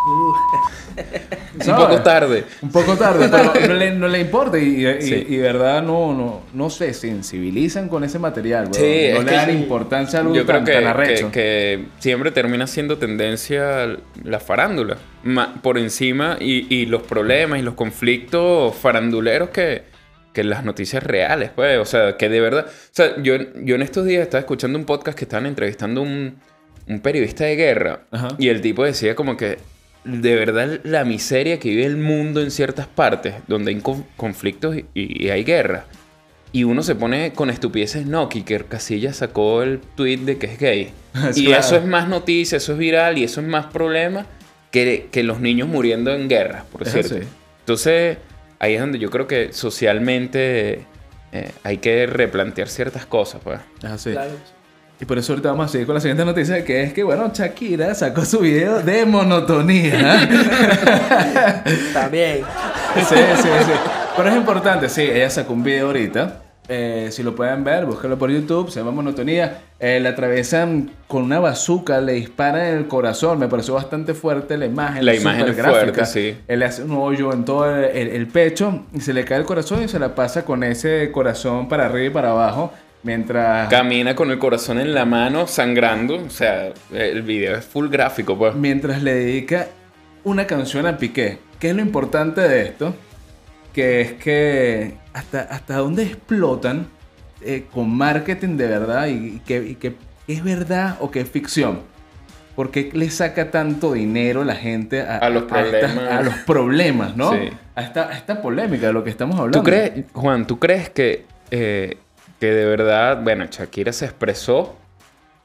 [1.67, 2.43] Un poco tarde.
[2.61, 4.57] Un poco tarde, pero no le, no le importa.
[4.57, 5.25] Y, y, Sí.
[5.29, 8.67] y verdad no, no, no se sensibilizan con ese material.
[8.73, 11.31] Sí, no es le dan importancia a algo Yo creo que, tan arrecho.
[11.31, 14.97] que- que siempre termina siendo tendencia la farándula.
[15.61, 19.83] por encima y, y los problemas y los conflictos faranduleros que,
[20.33, 21.77] que las noticias reales, pues.
[21.79, 22.65] O sea, que de verdad.
[22.67, 26.37] O sea, yo, yo en estos días estaba escuchando un podcast que estaban entrevistando un,
[26.87, 28.01] un periodista de guerra.
[28.11, 28.29] Ajá.
[28.39, 29.57] Y el tipo decía como que
[30.03, 34.75] de verdad la miseria que vive el mundo en ciertas partes donde hay con- conflictos
[34.77, 35.85] y, y hay guerra.
[36.53, 40.59] Y uno se pone con estupideces, no, Kiker Casillas sacó el tweet de que es
[40.59, 40.91] gay.
[41.33, 41.61] Sí, y claro.
[41.61, 44.25] eso es más noticia, eso es viral y eso es más problema
[44.71, 47.15] que, que los niños muriendo en guerra, por Es cierto.
[47.15, 47.25] así.
[47.59, 48.17] Entonces,
[48.59, 50.85] ahí es donde yo creo que socialmente
[51.33, 53.59] eh, hay que replantear ciertas cosas, pues.
[53.79, 54.11] Es así.
[54.11, 54.31] Claro.
[55.01, 57.31] Y por eso ahorita vamos a seguir con la siguiente noticia, que es que, bueno,
[57.33, 60.29] Shakira sacó su video de monotonía.
[61.93, 62.41] También.
[62.95, 63.15] sí, sí,
[63.65, 63.71] sí.
[64.15, 66.37] Pero es importante, sí, ella sacó un video ahorita.
[66.73, 69.61] Eh, si lo pueden ver, búsquenlo por YouTube, se llama Monotonía.
[69.79, 73.39] Eh, le atravesan con una bazooka, le disparan en el corazón.
[73.39, 75.03] Me pareció bastante fuerte la imagen.
[75.05, 75.81] La imagen es supergráfica.
[75.93, 76.37] fuerte, sí.
[76.47, 79.39] Él le hace un hoyo en todo el, el- el pecho y se le cae
[79.39, 82.71] el corazón y se la pasa con ese corazón para arriba y para abajo.
[83.03, 86.23] Mientras, Camina con el corazón en la mano, sangrando.
[86.23, 88.53] O sea, el video es full gráfico, pues.
[88.55, 89.67] mientras le dedica
[90.23, 91.39] una canción a Piqué.
[91.59, 92.95] ¿Qué es lo importante de esto?
[93.73, 96.87] Que es que hasta, hasta dónde explotan
[97.41, 99.95] eh, con marketing de verdad y, y que, y que
[100.27, 101.79] es verdad o que es ficción.
[102.55, 105.97] ¿Por qué le saca tanto dinero la gente a, A los problemas.
[105.97, 107.31] a los problemas, ¿no?
[107.31, 107.49] Sí.
[107.75, 109.59] A, esta, a esta polémica de lo que estamos hablando.
[109.59, 111.97] ¿Tú crees, Juan, tú crees que, eh,
[112.41, 114.75] que de verdad, bueno, Shakira se expresó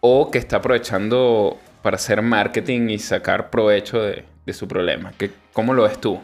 [0.00, 5.12] o que está aprovechando para hacer marketing y sacar provecho de, de su problema?
[5.18, 6.18] ¿Qué, ¿Cómo lo ves tú?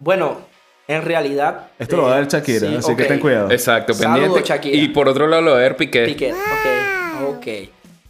[0.00, 0.40] Bueno,
[0.88, 1.68] en realidad...
[1.78, 3.52] Esto lo va a ver Shakira, sí, así que ten cuidado.
[3.52, 4.42] Exacto, pendiente.
[4.42, 4.76] Shakira.
[4.76, 6.06] Y por otro lado lo de ver Piqué.
[6.06, 7.46] Piquet, ok, ok.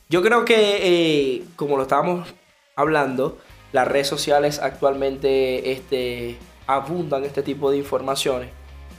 [0.08, 2.32] Yo creo que, eh, como lo estábamos
[2.76, 3.38] hablando,
[3.72, 8.48] las redes sociales actualmente este, abundan este tipo de informaciones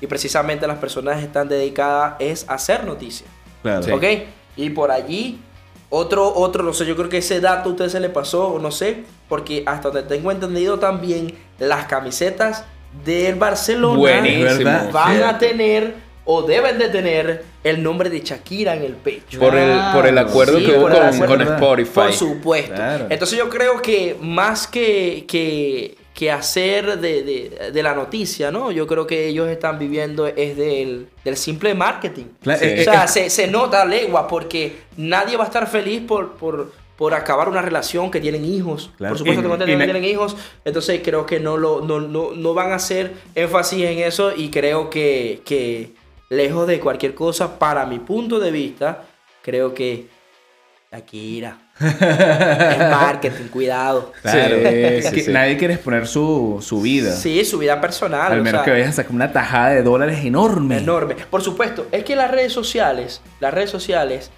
[0.01, 3.29] y precisamente las personas están dedicadas es a hacer noticias,
[3.61, 3.83] Claro.
[3.83, 3.91] Sí.
[3.91, 4.03] ¿ok?
[4.57, 5.39] Y por allí,
[5.89, 8.59] otro, otro, no sé, yo creo que ese dato a usted se le pasó, o
[8.59, 12.65] no sé, porque hasta donde tengo entendido también, las camisetas
[13.05, 14.01] del Barcelona
[14.91, 19.39] van a tener o deben de tener el nombre de Shakira en el pecho.
[19.39, 21.55] Por el, por el acuerdo Sí, que hubo con, acuerdo, con ¿verdad?
[21.55, 21.91] Spotify.
[21.93, 22.75] Por supuesto.
[22.75, 23.07] Claro.
[23.09, 28.71] Entonces yo creo que más que, que, que hacer de, de- de la noticia, ¿no?
[28.71, 32.25] Yo creo que ellos están viviendo es del, del simple marketing.
[32.43, 32.49] Sí.
[32.51, 37.15] O sea, se, se nota legua porque nadie va a estar feliz por, por, por
[37.15, 38.91] acabar una relación que tienen hijos.
[38.97, 39.13] Claro.
[39.13, 40.37] Por supuesto, Y- y que ne- tienen hijos.
[40.63, 44.51] Entonces creo que no, lo, no, no, no van a hacer énfasis en eso y
[44.51, 45.93] creo que, que
[46.29, 49.05] lejos de cualquier cosa, para mi punto de vista,
[49.41, 50.05] creo que
[50.91, 51.57] Shakira.
[51.81, 54.13] Es marketing, cuidado.
[54.21, 54.55] Claro.
[54.55, 55.31] Sí, Es sí, que sí.
[55.31, 57.11] nadie quiere exponer su, su vida.
[57.15, 58.31] Sí, su vida personal.
[58.31, 60.77] Al o menos sea, que vayas a sacar una tajada de dólares enorme.
[60.77, 61.15] Enorme.
[61.29, 64.31] Por supuesto, es que las redes sociales, las redes sociales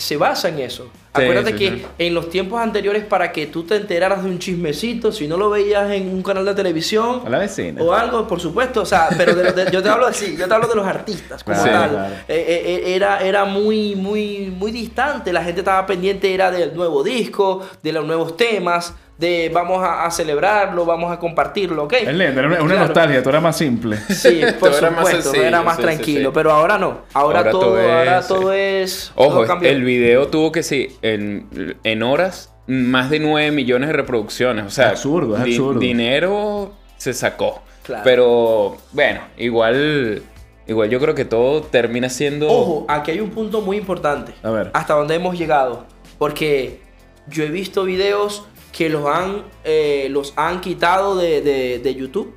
[0.00, 0.84] se basan en eso.
[0.84, 1.86] Sí, Acuérdate sí, que sí.
[1.98, 5.50] en los tiempos anteriores para que tú te enteraras de un chismecito, si no lo
[5.50, 7.82] veías en un canal de televisión la vecina.
[7.82, 10.54] o algo, por supuesto, o sea, pero de- de- yo te hablo así, yo te
[10.54, 11.68] hablo de los artistas como tal.
[11.90, 12.14] claro.
[12.28, 15.32] Eh, eh, eh, era, era muy, muy, muy distante.
[15.32, 20.06] La gente estaba pendiente era del nuevo disco, de los nuevos temas, de vamos a,
[20.06, 21.92] a celebrarlo, vamos a compartirlo, ¿ok?
[21.92, 22.78] Es lindo, era una, Claro.
[22.86, 23.98] nostalgia, tú eras más simple.
[24.08, 26.34] Sí, por Todo era más supuesto, sencillo, era más sí, tranquilo, sí.
[26.34, 27.02] pero ahora no.
[27.12, 29.12] Ahora, Ahora todo, todo es- ahora todo es.
[29.14, 33.92] Ojo, todo el video tuvo que sí, en, en horas, más de 9 millones de
[33.92, 34.64] reproducciones.
[34.64, 35.78] O sea, Absurdo, es absurdo.
[35.80, 37.62] dinero se sacó.
[37.82, 38.02] Claro.
[38.04, 40.22] Pero bueno, igual,
[40.66, 42.48] igual yo creo que todo termina siendo.
[42.48, 44.32] Ojo, aquí hay un punto muy importante.
[44.42, 44.70] A ver.
[44.72, 45.84] Hasta donde hemos llegado.
[46.18, 46.80] Porque
[47.26, 52.32] yo he visto videos que los han, eh, los han quitado de, de- de YouTube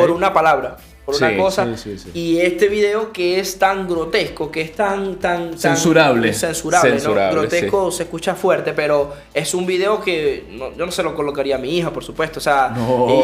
[0.00, 1.76] por una palabra, por una cosa.
[1.76, 2.10] sí, sí, sí.
[2.18, 5.16] Y este video que es tan grotesco, que es tan...
[5.16, 6.32] tan, tan- Censurable.
[6.34, 6.90] Censurable,
[7.34, 7.40] ¿no?
[7.42, 11.56] Grotesco se escucha fuerte, pero es un video que no- yo no se lo colocaría
[11.56, 12.38] a mi hija, por supuesto.
[12.38, 13.22] O sea, No, o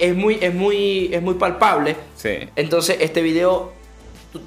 [0.00, 1.94] es- muy, es, muy, es muy palpable.
[2.56, 3.72] Entonces, este video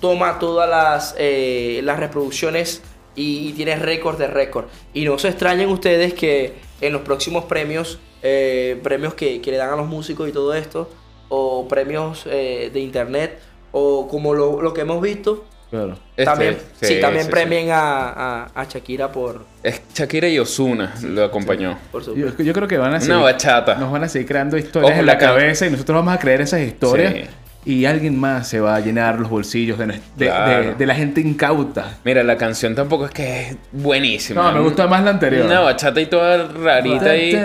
[0.01, 2.81] toma todas las, eh, las reproducciones
[3.15, 4.65] y, y tiene récord de récord.
[4.93, 9.57] Y no se extrañen ustedes que en los próximos premios, eh, premios que, que le
[9.57, 10.89] dan a los músicos y todo esto,
[11.29, 13.39] o premios eh, de internet,
[13.71, 15.97] o como lo, lo que hemos visto, Claro.
[16.15, 20.95] Este, también, sí, también sí, premien A, a, a Shakira por, Es Shakira y Osuna
[21.03, 21.77] lo acompañó.
[21.91, 22.05] por.
[22.15, 23.75] Yo, yo creo que van a seguir, Una bachata.
[23.75, 26.19] nos van a seguir creando historias Ojo, en la la cabeza y nosotros vamos a
[26.19, 27.27] creer esas historias.
[27.65, 30.63] Y alguien más se va a llenar los bolsillos de, de- Claro.
[30.69, 31.97] de- de la gente incauta.
[32.05, 34.41] Mira, la canción tampoco es que es buenísima.
[34.41, 35.45] No, me gusta más la anterior.
[35.45, 37.35] Una bachata y toda rarita y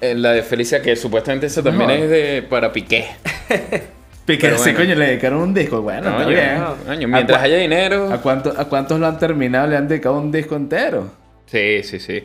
[0.00, 3.06] eh, la de Felicia, que supuestamente esa también es de para Piqué.
[4.24, 4.78] Piqué, Pero sí, bueno.
[4.78, 5.82] coño, le dedicaron un disco.
[5.82, 7.10] Bueno, está bien.
[7.10, 8.10] mientras ¿A, cua- haya dinero.
[8.12, 9.66] ¿a, cuánto- ¿A cuántos lo han terminado?
[9.66, 11.10] Le han dedicado un disco entero.
[11.46, 12.24] Sí, sí, sí.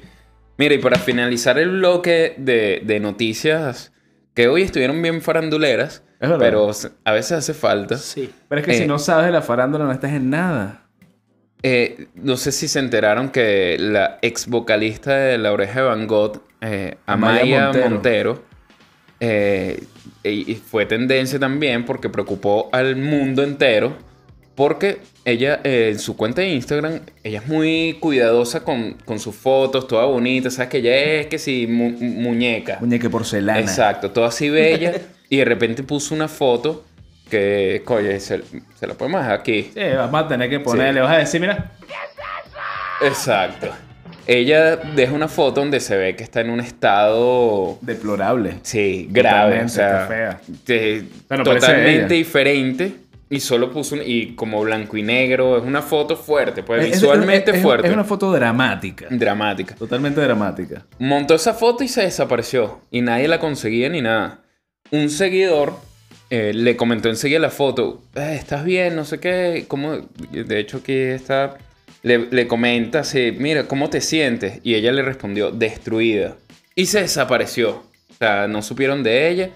[0.57, 3.91] Mira, y para finalizar el bloque de noticias
[4.33, 6.39] que hoy estuvieron bien faranduleras, Es verdad.
[6.39, 6.69] pero
[7.05, 7.97] a veces hace falta.
[7.97, 8.29] Sí.
[8.49, 8.77] Pero es que Eh.
[8.79, 10.83] si no sabes de la farándula no estás en nada.
[11.63, 16.07] Eh, no sé si se enteraron que la ex vocalista de La Oreja de Van
[16.07, 17.89] Gogh, eh, Amaya Amaya Montero.
[17.89, 18.43] Montero,
[19.19, 19.83] eh,
[20.23, 23.95] y y fue tendencia también porque preocupó al mundo entero.
[24.55, 29.33] Porque ella, eh, en su cuenta de Instagram, ella es muy cuidadosa con, con sus
[29.33, 30.49] fotos, toda bonita.
[30.51, 30.69] ¿Sabes?
[30.69, 32.77] Que ella es que si mu- muñeca.
[32.81, 33.59] Muñeca porcelana.
[33.61, 34.93] Exacto, toda así bella.
[35.29, 36.85] y de repente puso una foto
[37.29, 38.41] que, coño, se,
[38.75, 39.69] se la podemos dejar aquí.
[39.73, 41.01] Sí, vamos a tener que ponerle.
[41.01, 41.71] Vas a decir, mira.
[43.01, 43.67] Exacto.
[44.27, 48.59] Ella deja una foto donde se ve que está en un estado, Deplorable.
[48.61, 50.41] sí, grave, Totalmente, o sea, está fea.
[50.67, 52.91] de- Bueno, totalmente diferente
[53.27, 56.87] y solo puso un- y como blanco y negro, es una foto fuerte, pues Es-
[56.97, 59.07] es- visualmente es- es- fuerte, Es una foto dramática.
[59.09, 59.73] dramática.
[59.75, 60.85] Totalmente dramática.
[60.99, 64.41] Montó esa foto y se desapareció y nadie la conseguía ni nada.
[64.91, 65.77] Un seguidor
[66.29, 68.95] eh, le comentó enseguida la foto, "Eh, ¿estás bien?
[68.95, 70.07] No sé qué, ¿cómo?
[70.31, 71.57] De hecho aquí está,
[72.03, 74.59] le, le comenta así, mira, ¿cómo te sientes?
[74.63, 76.35] Y ella le respondió, destruida.
[76.75, 77.83] Y se desapareció.
[78.09, 79.49] O sea, no supieron de ella.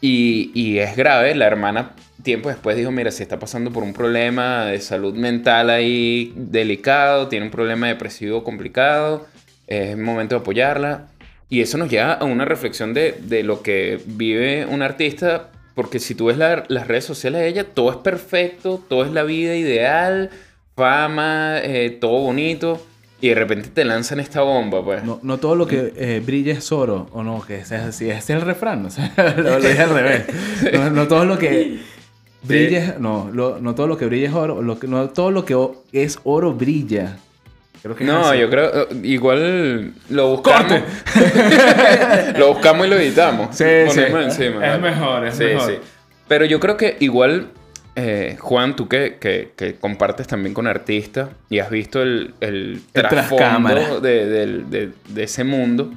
[0.00, 3.92] Y, y es grave, la hermana tiempo después dijo, mira, si está pasando por un
[3.92, 9.26] problema de salud mental ahí delicado, tiene un problema depresivo complicado,
[9.66, 11.08] es momento de apoyarla.
[11.50, 15.98] Y eso nos lleva a una reflexión de, de lo que vive un artista porque
[15.98, 19.22] si tú ves la- las redes sociales de ella, todo es perfecto, todo es la
[19.24, 20.30] vida ideal,
[20.76, 22.84] fama, eh, todo bonito,
[23.20, 25.04] y de repente te lanzan esta bomba, pues.
[25.04, 28.06] No, no todo lo que eh, brilla es oro, o no, que sea así.
[28.10, 30.24] Ese es el refrán, o sea, lo, lo dije al revés.
[30.72, 31.78] No, no todo lo que
[32.42, 35.44] brilla es, no, lo- no todo lo que brilla es oro, lo no todo lo
[35.44, 35.56] que
[35.92, 37.18] es oro brilla.
[37.82, 40.80] Creo que es No, yo creo, igual lo buscamos.
[42.36, 43.56] lo buscamos y lo editamos.
[43.56, 43.94] Sí, Ponemos
[44.34, 44.44] sí.
[44.44, 44.90] encima, Es ¿vale?
[44.94, 45.80] mejor, es mejor.
[46.28, 47.48] Pero yo creo que igual,
[47.96, 52.82] eh, Juan, tú que, que- que compartes también con artistas y has visto el, el
[52.92, 55.90] trasfondo de, del- de- de ese mundo,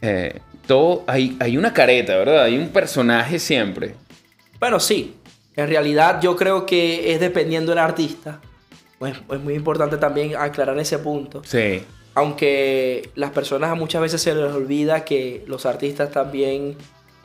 [0.00, 2.44] eh, todo, hay, hay una careta, ¿verdad?
[2.44, 3.94] Hay un personaje siempre.
[4.60, 5.14] Bueno, sí.
[5.56, 8.40] En realidad yo creo que es dependiendo del artista.
[8.98, 11.42] Pues es muy importante también aclarar ese punto.
[11.44, 11.82] Sí.
[12.14, 16.76] Aunque las personas muchas veces se les olvida que los artistas también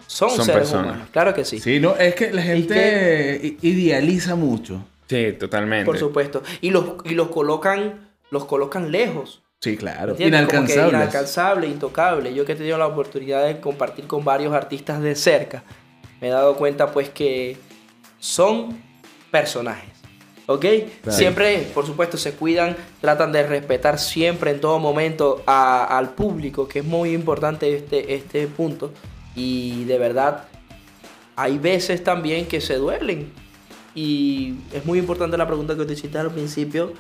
[0.06, 0.86] son, Son seres personas.
[0.88, 1.08] humanos.
[1.12, 1.60] Claro que sí.
[1.60, 4.86] Sí, no, es que la gente idealiza mucho.
[5.08, 5.86] Sí, totalmente.
[5.86, 6.44] Por supuesto.
[6.62, 9.42] Y los, y los colocan, los colocan lejos.
[9.60, 10.16] Sí, claro.
[10.20, 10.94] Inalcanzables.
[10.94, 12.34] inalcanzable, intocable.
[12.34, 15.64] Yo que he tenido la oportunidad de compartir con varios artistas de cerca,
[16.22, 17.58] me he dado cuenta pues que
[18.20, 18.78] son
[19.32, 19.93] personajes.
[20.48, 20.62] ¿Ok?
[21.04, 21.18] Claro.
[21.18, 26.68] Siempre, por supuesto, se cuidan, tratan de respetar siempre en todo momento a- al público,
[26.68, 28.92] que es muy importante este, este punto.
[29.36, 30.46] Y de verdad,
[31.36, 33.32] hay veces también que se duelen.
[33.96, 36.94] Y es muy importante la pregunta que te hiciste al principio,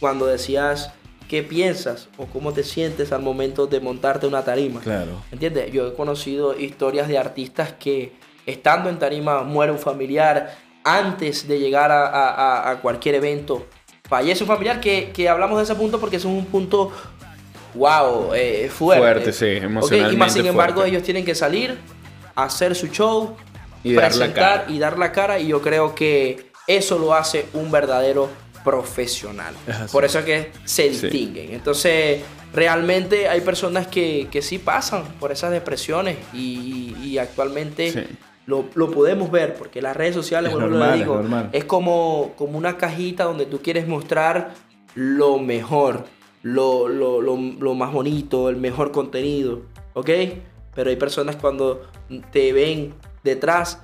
[0.00, 0.90] cuando decías
[1.28, 4.80] qué piensas o cómo te sientes al momento de montarte una tarima.
[4.80, 5.22] Claro.
[5.32, 5.72] ¿Entiendes?
[5.72, 8.12] Yo he conocido historias de artistas que
[8.46, 10.54] estando en tarima muere un familiar
[10.84, 13.66] antes de llegar a, a- a- a cualquier evento.
[14.08, 16.92] Fallece un familiar que, que hablamos de ese punto porque es un punto,
[17.74, 19.02] wow, eh, fuerte.
[19.02, 20.90] Fuerte, sí, Ok, Y emocionalmente más sin embargo fuerte.
[20.90, 21.78] ellos tienen que salir,
[22.34, 23.36] hacer su show,
[23.82, 28.28] Y presentar y dar la cara y yo creo que eso lo hace un verdadero
[28.64, 29.54] profesional.
[29.66, 29.90] Es.
[29.90, 31.00] Por eso es que se Sí.
[31.08, 31.52] distinguen.
[31.52, 32.20] Entonces,
[32.54, 38.00] realmente hay personas que, que sí pasan por esas depresiones y, y actualmente Sí.
[38.46, 42.58] Lo, lo podemos ver porque las redes sociales, Es lo es digo, es como, como
[42.58, 44.54] una cajita donde tú quieres mostrar
[44.94, 46.04] lo mejor,
[46.42, 49.62] lo, lo, lo, lo más bonito, el mejor contenido,
[49.94, 50.10] ¿ok?
[50.74, 51.82] Pero hay personas cuando
[52.32, 53.82] te ven detrás,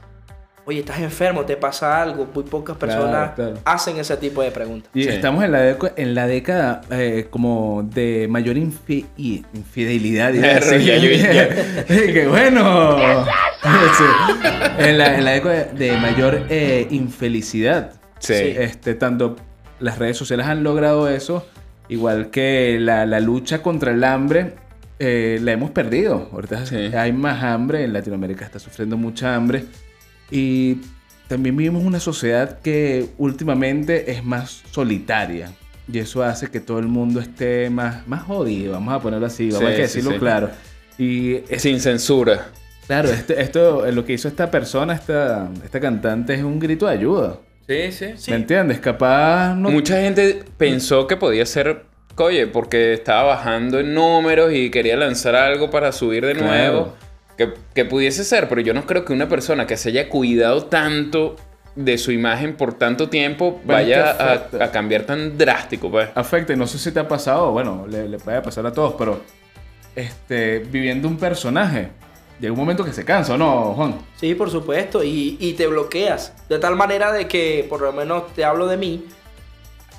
[0.71, 3.55] oye, estás enfermo, te pasa algo, muy pocas Claro, personas claro.
[3.65, 4.91] hacen ese tipo de preguntas.
[4.95, 5.09] Y Sí.
[5.11, 10.33] estamos en la, en la década eh, como de mayor infi- y- infidelidad.
[11.89, 12.97] ¡Qué bueno!
[13.63, 14.05] Sí.
[14.79, 17.93] En, la, en la década de mayor eh, infelicidad.
[18.19, 18.33] Sí.
[18.35, 18.55] Sí.
[18.57, 19.37] Este, tanto
[19.81, 21.47] las redes sociales han logrado eso,
[21.89, 24.55] igual que la, la lucha contra el hambre,
[24.99, 26.31] eh, la hemos perdido.
[26.33, 26.77] Ahorita Sí.
[26.77, 29.65] hay más hambre, en Latinoamérica está sufriendo mucha hambre.
[30.31, 30.79] Y
[31.29, 35.53] también vivimos una sociedad que últimamente es más solitaria.
[35.93, 39.51] Y eso hace que todo el mundo esté más, más jodido, vamos a ponerlo así,
[39.51, 40.19] vamos Sí, a sí, decirlo sí.
[40.19, 40.51] claro.
[40.99, 42.49] Y es- Sin censura.
[42.87, 46.93] claro, este- esto, lo que hizo esta persona, esta, esta cantante, es un grito de
[46.93, 47.39] ayuda.
[47.69, 48.07] Sí, sí.
[48.17, 48.31] Sí.
[48.31, 48.79] ¿Me entiendes?
[48.81, 49.71] Capaz no.
[49.71, 51.85] Mucha gente pensó que podía ser,
[52.17, 56.49] oye, porque estaba bajando en números y quería lanzar algo para subir de Claro.
[56.49, 56.97] nuevo.
[57.41, 60.67] Que, que pudiese ser, pero yo no creo que una persona que se haya cuidado
[60.67, 61.37] tanto
[61.75, 66.11] de su imagen por tanto tiempo Bueno, vaya a, a cambiar tan drástico, pues.
[66.15, 66.53] afecta.
[66.53, 69.23] Y no sé si te ha pasado, bueno, le, le puede pasar a todos, pero
[69.97, 71.89] este, viviendo un personaje,
[72.39, 73.95] llega un momento que se cansa, ¿o no, Juan?
[74.17, 76.35] Sí, por supuesto, y, y te bloqueas.
[76.47, 79.07] De tal manera de que, por lo menos te hablo de mí,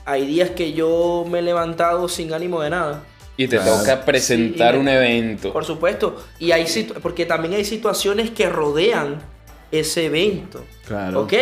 [0.05, 3.03] hay días que yo me he levantado sin ánimo de nada.
[3.37, 3.77] Y te Claro.
[3.79, 5.53] toca presentar Sí, un evento.
[5.53, 6.23] Por supuesto.
[6.39, 9.21] Y hay situ- porque también hay situaciones que rodean
[9.71, 10.63] ese evento.
[10.85, 11.21] Claro.
[11.21, 11.33] ¿Ok?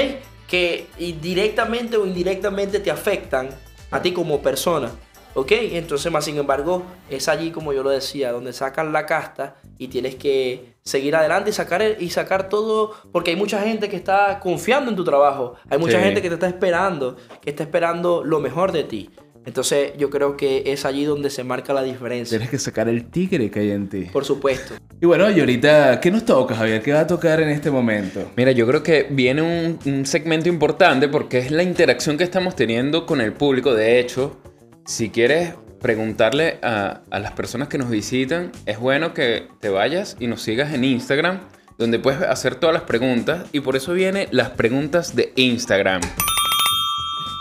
[0.47, 0.87] Que
[1.21, 3.49] directamente o indirectamente te afectan
[3.91, 4.91] a ti como persona.
[5.35, 5.51] ¿Ok?
[5.51, 9.87] Entonces, más sin embargo, es allí, como yo lo decía, donde sacan la casta y
[9.87, 12.93] tienes que seguir adelante y sacar, el- y sacar todo.
[13.11, 15.55] Porque hay mucha gente que está confiando en tu trabajo.
[15.69, 16.03] Hay mucha Sí.
[16.03, 19.09] gente que te está esperando, que está esperando lo mejor de ti.
[19.45, 22.37] Entonces, yo creo que es allí donde se marca la diferencia.
[22.37, 24.07] Tienes que sacar el tigre que hay en ti.
[24.11, 24.75] Por supuesto.
[25.01, 26.81] Y bueno, y ahorita, ¿qué nos toca, Javier?
[26.81, 28.31] ¿Qué va a tocar en este momento?
[28.35, 32.55] Mira, yo creo que viene un, un segmento importante porque es la interacción que estamos
[32.55, 33.73] teniendo con el público.
[33.73, 34.37] De hecho,
[34.85, 40.17] si quieres preguntarle a, a las personas que nos visitan, es bueno que te vayas
[40.19, 41.39] y nos sigas en Instagram,
[41.77, 43.47] donde puedes hacer todas las preguntas.
[43.53, 46.01] Y por eso vienen las preguntas de Instagram.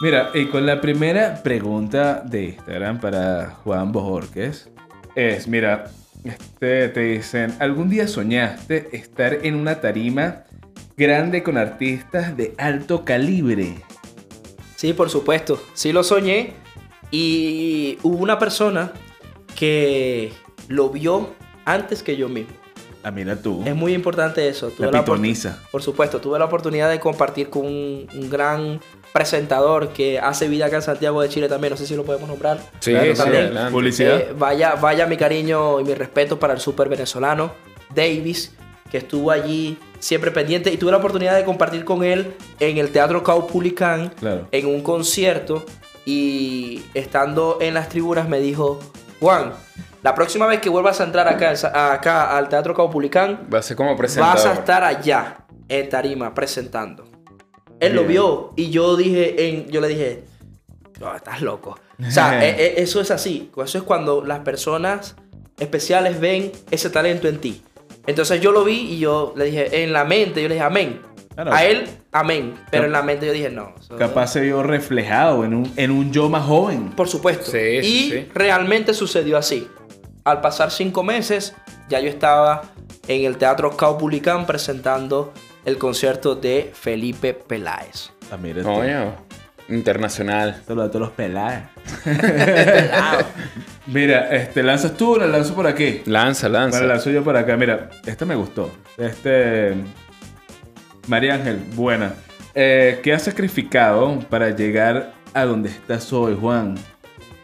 [0.00, 4.70] Mira, y con la primera pregunta de Instagram para Juan Bojorques
[5.14, 5.90] es, mira,
[6.24, 10.44] este, te dicen, ¿algún día soñaste estar en una tarima
[10.98, 13.76] grande con artistas de alto calibre.
[14.76, 15.62] Sí, por supuesto.
[15.72, 16.54] Sí lo soñé.
[17.10, 18.92] Y hubo una persona
[19.56, 20.32] que
[20.66, 21.34] lo vio
[21.64, 22.52] antes que yo mismo.
[23.02, 23.62] Ah, mira tú.
[23.64, 24.72] Es muy importante eso.
[24.78, 25.58] La pitoniza.
[25.70, 28.80] Por supuesto, tuve la oportunidad de compartir con un, un gran
[29.12, 31.70] presentador que hace vida acá en Santiago de Chile también.
[31.72, 32.58] No sé si lo podemos nombrar.
[32.80, 33.44] Sí, Claro, sí, también.
[33.44, 33.72] adelante.
[33.72, 34.18] Publicidad.
[34.20, 37.52] Eh, vaya, vaya mi cariño y mi respeto para el super venezolano
[37.94, 38.54] Davis,
[38.90, 40.72] que estuvo allí siempre pendiente.
[40.72, 44.48] Y tuve la oportunidad de compartir con él en el Teatro Caupulicán, Claro.
[44.50, 45.64] en un concierto.
[46.04, 48.80] Y estando en las tribunas me dijo,
[49.20, 49.52] Juan,
[50.02, 51.52] la próxima vez que vuelvas a entrar acá,
[51.92, 55.38] acá al Teatro Caupulicán, Va a ser como vas a estar allá
[55.68, 57.04] en Tarima presentando.
[57.80, 58.12] Él lo Bien.
[58.12, 60.24] vio y yo dije, en, yo le dije,
[61.00, 61.78] no, estás loco.
[62.06, 63.50] O sea, e- e- eso es así.
[63.64, 65.14] Eso es cuando las personas
[65.58, 67.62] especiales ven ese talento en ti.
[68.06, 71.02] Entonces yo lo vi y yo le dije, en la mente, yo le dije, amén.
[71.34, 71.52] Claro.
[71.52, 72.54] A él, amén.
[72.70, 73.74] Pero Cap- en la mente yo dije, no.
[73.96, 76.90] Capaz se vio reflejado en un, en un yo más joven.
[76.90, 77.50] Por supuesto.
[77.52, 78.28] Sí, y sí, sí.
[78.34, 79.68] realmente sucedió así.
[80.28, 81.54] Al pasar cinco meses,
[81.88, 82.64] ya yo estaba
[83.06, 85.32] en el Teatro Caupulicán presentando
[85.64, 88.10] el concierto de Felipe Peláez.
[88.30, 88.68] Ah, mira tú.
[88.68, 89.14] Coño,
[89.70, 90.62] internacional.
[90.66, 91.62] Saludos a todos los pelados.
[93.86, 96.02] Mira, este, ¿lanzas tú o la lanzo por aquí?
[96.04, 96.80] Lanza, lanza.
[96.80, 97.56] Bueno, lanzo yo por acá.
[97.56, 98.70] Mira, esta me gustó.
[98.98, 99.76] Este.
[101.06, 102.12] María Ángel, buena.
[102.54, 106.74] Eh, ¿Qué has sacrificado para llegar a donde estás hoy, Juan?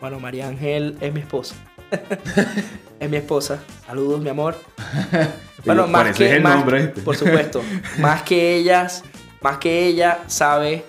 [0.02, 1.54] Bueno, María Ángel es mi esposa.
[3.00, 3.62] es mi esposa.
[3.86, 4.56] Saludos, mi amor.
[5.64, 7.00] Bueno, más que es el más- nombre, ¿viste?
[7.00, 7.62] por supuesto,
[7.98, 9.02] más que ellas,
[9.40, 10.84] más que ella sabe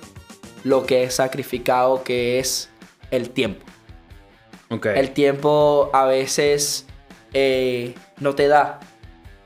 [0.65, 2.69] lo que he sacrificado que es
[3.09, 3.65] el tiempo.
[4.69, 4.87] Ok.
[4.87, 6.87] El tiempo a veces
[7.33, 8.81] eh, no te da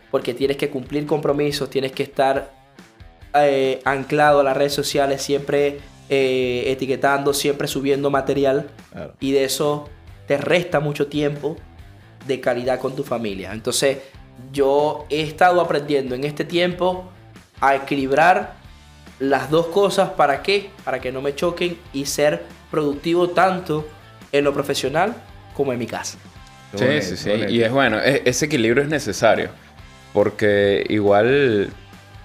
[0.09, 2.51] porque tienes que cumplir compromisos, tienes que estar
[3.35, 5.77] eh, anclado a las redes sociales, siempre
[6.09, 9.13] eh, etiquetando, siempre subiendo material Claro.
[9.19, 9.87] y de eso
[10.29, 11.57] te resta mucho tiempo
[12.27, 13.51] de calidad con tu familia.
[13.51, 13.97] Entonces,
[14.53, 17.09] yo he estado aprendiendo en este tiempo
[17.59, 18.53] a equilibrar
[19.17, 20.11] las dos cosas.
[20.11, 20.69] ¿Para qué?
[20.85, 23.87] Para que no me choquen y ser productivo tanto
[24.31, 25.15] en lo profesional
[25.55, 26.19] como en mi casa.
[26.75, 27.29] Sí, bonito, sí, sí.
[27.31, 27.51] bonito.
[27.51, 29.49] Y es bueno, e- ese equilibrio es necesario.
[30.13, 31.71] Porque igual,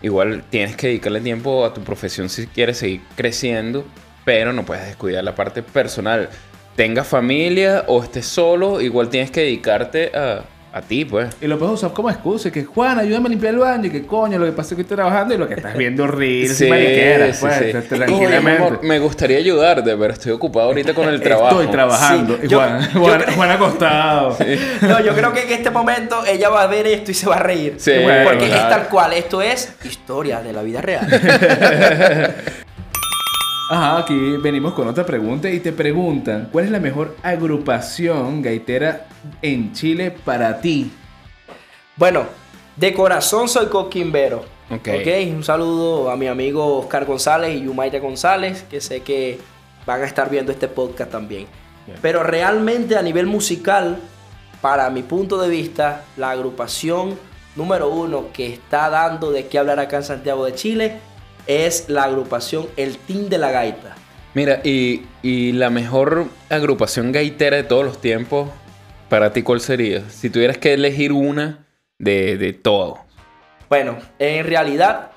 [0.03, 3.87] igual tienes que dedicarle tiempo a tu profesión si quieres seguir creciendo,
[4.27, 6.29] pero no puedes descuidar la parte personal.
[6.77, 11.29] Tengas familia o estés solo, igual tienes que dedicarte a, a ti, pues.
[11.41, 14.05] Y lo puedes usar como excusa, que Juan, ayúdame a limpiar el baño, y que
[14.05, 16.69] coño, lo que pasa es que estoy trabajando y lo que estás viendo reels y
[16.69, 17.65] mariqueras, pues, sí.
[17.67, 18.51] Oye, tranquilamente.
[18.61, 21.61] amor, me gustaría ayudarte, pero estoy ocupado ahorita con el trabajo.
[21.61, 22.35] Estoy trabajando.
[22.41, 24.37] Sí, y yo- Juan, yo- Juan, Juan acostado.
[24.83, 27.37] No, yo creo que en este momento ella va a ver esto y se va
[27.37, 27.75] a reír.
[27.79, 27.93] Sí,
[28.25, 28.63] porque claro.
[28.63, 29.13] es tal cual.
[29.13, 31.07] Esto es historia de la vida real.
[33.71, 39.07] Ajá, aquí venimos con otra pregunta y te preguntan, ¿cuál es la mejor agrupación gaitera
[39.41, 40.93] en Chile para ti?
[41.97, 42.27] Bueno,
[42.77, 44.45] de corazón soy coquimbero.
[44.71, 44.89] Ok.
[45.01, 45.35] ok.
[45.35, 49.39] Un saludo a mi amigo Oscar González y Yumaita González, que sé que
[49.87, 51.47] van a estar viendo este podcast también.
[52.03, 53.99] Pero realmente a nivel musical,
[54.61, 57.19] para mi punto de vista, la agrupación
[57.57, 60.99] número uno que está dando de qué hablar acá en Santiago de Chile
[61.47, 63.95] es la agrupación El Team de la Gaita.
[64.35, 68.49] Mira, y, y la mejor agrupación gaitera de todos los tiempos,
[69.09, 70.09] para ti, ¿cuál sería?
[70.11, 71.67] Si tuvieras que elegir una
[71.99, 72.99] de, de todo.
[73.69, 75.11] Bueno, en realidad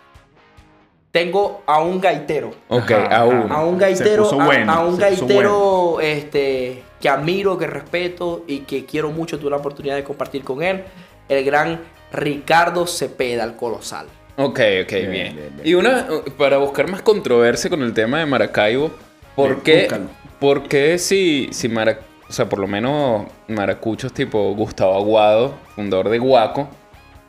[1.12, 2.52] tengo a un gaitero.
[2.70, 3.54] Ok, Ajá, a uno.
[3.56, 7.58] a un Se gaitero, puso a- bueno, a, un se puso gaitero este, que admiro,
[7.58, 9.40] que respeto y que quiero mucho.
[9.40, 10.84] Tuve la oportunidad de compartir con él,
[11.28, 14.06] el gran Ricardo Cepeda, el colosal.
[14.38, 15.12] Ok, ok, bien.
[15.12, 15.62] Bien, bien, bien.
[15.64, 16.08] Y una,
[16.38, 18.92] para buscar más controversia con el tema de Maracaibo,
[19.36, 20.06] ¿por Bien, qué, búscalo.
[20.40, 26.10] por qué si, si Mara- o sea, por lo menos maracuchos tipo Gustavo Aguado, fundador
[26.10, 26.70] de Guaco,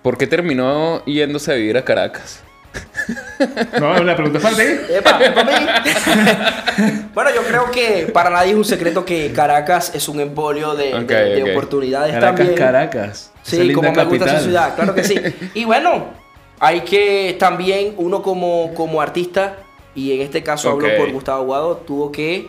[0.03, 2.43] ¿por qué terminó yéndose a vivir a Caracas?
[3.81, 4.63] No, la pregunta es para ti.
[4.95, 5.67] Epa, ¿para mí?
[7.15, 10.93] bueno, yo creo que para nadie es un secreto que Caracas es un embolio de,
[11.53, 12.55] oportunidades Caracas, también.
[12.59, 13.33] Caracas.
[13.47, 14.43] Esa Sí, como me gusta esa capital.
[14.43, 15.19] ciudad, claro que sí.
[15.55, 16.09] Y bueno,
[16.61, 19.57] hay que también uno como, como artista,
[19.95, 20.83] y en este caso Ok.
[20.85, 22.49] hablo por Gustavo Aguado, tuvo que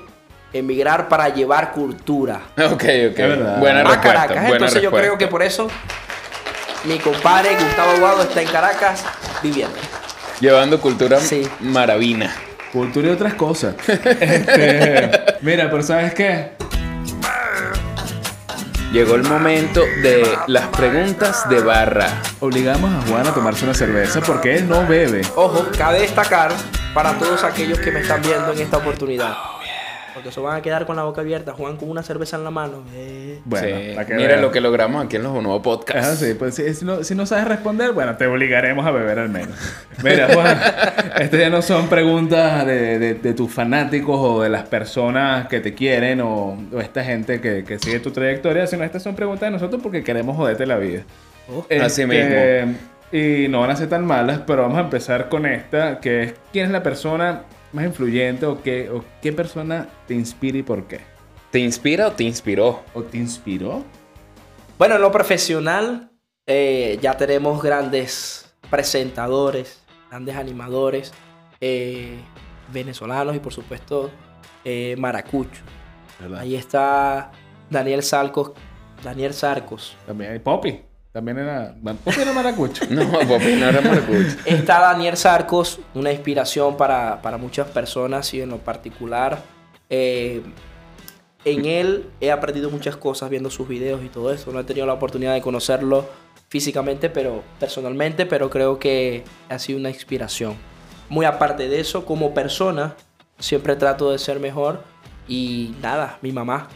[0.53, 2.82] emigrar para llevar cultura Ok, ok.
[3.18, 3.60] verdad.
[3.60, 4.01] Buena a respuesta.
[4.01, 4.36] Caracas.
[4.36, 5.18] buena Entonces yo creo respuesta.
[5.26, 5.68] que por eso
[6.86, 9.03] mi compadre Gustavo Aguado está en Caracas
[9.43, 9.76] viviendo.
[10.39, 11.47] Llevando cultura Sí.
[11.60, 12.34] maravina.
[12.72, 13.76] Cultura y otras cosas.
[13.88, 16.51] Este, mira, pero ¿sabes qué?
[18.91, 22.21] Llegó el momento de las preguntas de barra.
[22.39, 25.21] Obligamos a Juan a tomarse una cerveza porque él no bebe.
[25.35, 26.51] Ojo, cabe destacar
[26.93, 29.35] para todos aquellos que me están viendo en esta oportunidad.
[30.20, 32.51] Porque se van a quedar con la boca abierta, Juan con una cerveza en la
[32.51, 32.84] mano.
[32.93, 33.39] Eh.
[33.45, 34.41] Bueno, Sí, para que Mira vean.
[34.41, 36.20] lo que logramos aquí en los nuevos Ah, podcasts.
[36.20, 39.30] sí, pues si, si no, si no sabes responder, bueno, te obligaremos a beber al
[39.30, 39.55] menos.
[40.03, 40.57] Mira, Juan,
[41.20, 45.59] estas ya no son preguntas de, de- de tus fanáticos o de las personas que
[45.61, 49.47] te quieren o, o esta gente que, que sigue tu trayectoria, sino estas son preguntas
[49.47, 51.03] de nosotros porque queremos joderte la vida.
[51.51, 51.65] Oh.
[51.82, 52.65] Así Este,
[53.11, 56.34] Y no van a ser tan malas, pero vamos a empezar con esta, que es
[56.53, 57.41] ¿quién es la persona
[57.72, 61.01] más influyente o qué, o qué persona te inspira y por qué?
[61.51, 62.84] ¿Te inspira o te inspiró?
[62.93, 63.84] ¿O te inspiró?
[64.78, 66.11] Bueno, en lo profesional
[66.45, 71.11] eh, ya tenemos grandes presentadores, grandes animadores,
[71.61, 72.17] eh,
[72.72, 74.11] venezolanos y por supuesto
[74.63, 75.61] eh, maracucho.
[76.20, 76.39] ¿Verdad?
[76.39, 77.32] Ahí está
[77.70, 78.53] Daniel Sarcos.
[79.03, 79.95] Daniel Sarcos.
[80.05, 80.88] También hay Poppy.
[81.12, 81.76] También era...
[82.03, 82.86] Poppy era maracucho.
[82.89, 84.38] No, papi, no era maracucho.
[84.45, 89.41] Está Daniel Sarcos, una inspiración para, para muchas personas y en lo particular.
[89.89, 90.41] eh,
[91.45, 94.51] en él he aprendido muchas cosas viendo sus videos y todo eso.
[94.51, 96.05] No he tenido la oportunidad de conocerlo
[96.49, 100.55] físicamente, pero personalmente, pero creo que ha sido una inspiración.
[101.07, 102.95] Muy aparte de eso, como persona,
[103.39, 104.84] siempre trato de ser mejor.
[105.30, 106.68] Y nada, mi mamá.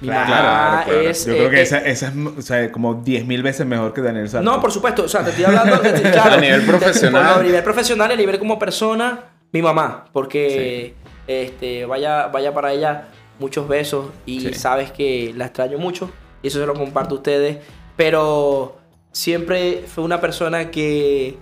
[0.00, 1.00] Mi mamá Claro, claro.
[1.08, 1.26] es...
[1.26, 4.02] Yo creo eh, que eh, esa, esa es o sea, como 10.000 veces mejor que
[4.02, 4.44] Daniel Sarko.
[4.44, 5.04] no, por supuesto.
[5.04, 7.40] O sea, te estoy hablando de, claro, A nivel profesional.
[7.40, 10.04] a nivel profesional y a nivel como persona, mi mamá.
[10.12, 10.94] Porque
[11.26, 14.54] este, vaya, vaya para ella muchos besos y Sí.
[14.54, 16.10] sabes que la extraño mucho.
[16.42, 17.58] Y eso se lo comparto a ustedes.
[17.96, 18.76] Pero
[19.12, 21.38] siempre fue una persona que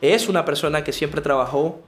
[0.00, 1.80] es una persona que siempre trabajó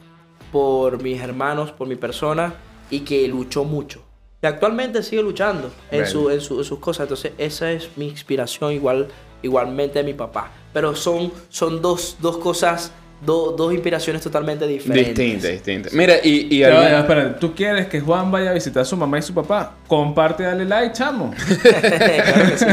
[0.52, 2.54] por mis hermanos, por mi persona
[2.90, 4.05] y que luchó mucho.
[4.42, 7.04] Y actualmente sigue luchando en, su- en su- en sus cosas.
[7.04, 9.08] Entonces, esa es mi inspiración, igual,
[9.42, 10.50] igualmente de mi papá.
[10.72, 12.92] Pero son, son dos, dos cosas,
[13.24, 15.16] do- dos inspiraciones totalmente diferentes.
[15.16, 15.88] Distinta, distinta.
[15.92, 17.38] Mira, y, y espera.
[17.38, 19.72] ¿Tú quieres que Juan vaya a visitar a su mamá y su papá?
[19.88, 21.32] Comparte, dale like, chamo.
[21.62, 22.66] Claro que sí.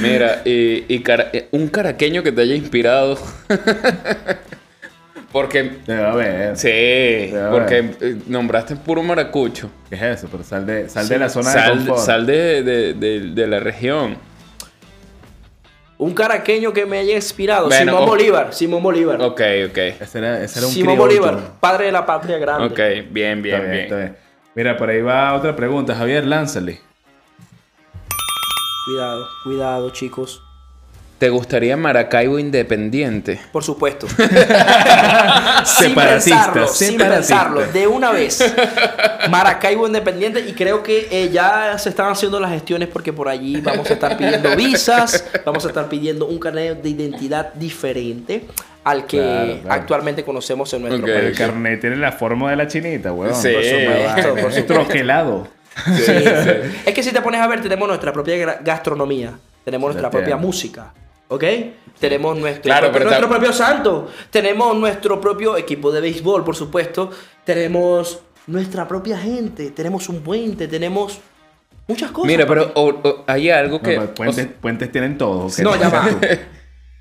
[0.00, 3.18] Mira, y, y cara- eh, un caraqueño que te haya inspirado.
[5.32, 5.78] porque.
[5.86, 6.56] Debe haber.
[6.56, 9.70] Sí, porque eh, nombraste puro maracucho.
[9.88, 10.28] ¿Qué es eso?
[10.30, 11.10] Pero sal de, sal Sí.
[11.14, 11.98] de la zona de Sal, confort.
[12.00, 14.16] sal de, de- de- de la región.
[15.98, 17.66] Un caraqueño que me haya inspirado.
[17.68, 18.52] Bueno, Simón Bolívar.
[18.52, 19.22] Simón Bolívar.
[19.22, 19.78] Ok, ok.
[20.00, 21.22] Ese era, ese era un Simón criollo.
[21.22, 22.66] Bolívar, padre de la patria grande.
[22.66, 23.84] Ok, bien, bien, Está bien.
[23.84, 24.16] está bien.
[24.54, 25.94] Mira, por ahí va otra pregunta.
[25.94, 26.80] Javier, lánzale.
[28.86, 30.42] Cuidado, cuidado, chicos.
[31.22, 33.38] ¿Te gustaría Maracaibo independiente?
[33.52, 34.08] Por supuesto.
[34.08, 38.52] Separatista, sin pensarlo, sin pensarlo, de una vez.
[39.30, 43.60] Maracaibo Independiente y creo que eh, ya se están haciendo las gestiones porque por allí
[43.60, 48.48] vamos a estar pidiendo visas, vamos a estar pidiendo un carnet de identidad diferente
[48.82, 49.80] al que Claro, claro.
[49.80, 51.08] actualmente conocemos en nuestro Ok.
[51.08, 51.38] El país.
[51.38, 53.32] carnet tiene la forma de la chinita, weón.
[53.36, 53.52] Sí.
[53.52, 55.46] Por supuesto, por troquelado.
[55.86, 56.14] Sí.
[56.84, 60.92] Es que si te pones a ver, tenemos nuestra propia gastronomía, tenemos nuestra propia música,
[61.34, 61.44] ¿ok?
[61.98, 66.56] Tenemos nuestro, Claro, propio, pero nuestro propio santo, tenemos nuestro propio equipo de béisbol, por
[66.56, 67.10] supuesto,
[67.44, 71.20] tenemos nuestra propia gente, tenemos un puente, tenemos
[71.86, 72.26] muchas cosas.
[72.28, 74.00] Mira, pero o- o- hay algo que...
[74.00, 75.46] puentes, puentes tienen todo.
[75.46, 75.58] ¿ok?
[75.60, 76.08] No, ya va.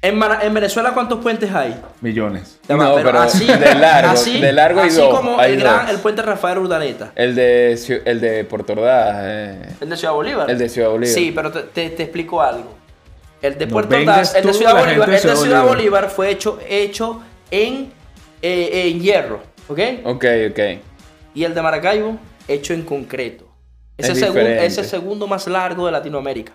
[0.03, 1.79] En, Mara- en Venezuela, ¿cuántos puentes hay?
[2.01, 2.59] Millones.
[2.67, 5.97] Ya va, pero de largo, de largo hay así dos, como hay el, gran, el
[5.97, 7.11] puente Rafael Urdaneta.
[7.13, 7.73] El de,
[8.05, 9.17] el de Puerto Ordaz.
[9.19, 10.49] eh, El de Ciudad Bolívar.
[10.49, 11.13] El de Ciudad Bolívar.
[11.15, 12.77] Sí, pero te, te- te explico algo.
[13.41, 15.65] El de No Puerto Ordaz, el de Ciudad Bolívar, el de Ciudad Bolívar.
[15.67, 17.91] Bolívar fue hecho, hecho en,
[18.41, 19.79] eh, en hierro, ¿ok?
[20.03, 20.59] Ok, ok.
[21.33, 22.17] Y el de Maracaibo,
[22.47, 23.47] hecho en concreto.
[23.97, 24.19] Ese Es
[24.77, 26.53] ese segundo más largo de Latinoamérica.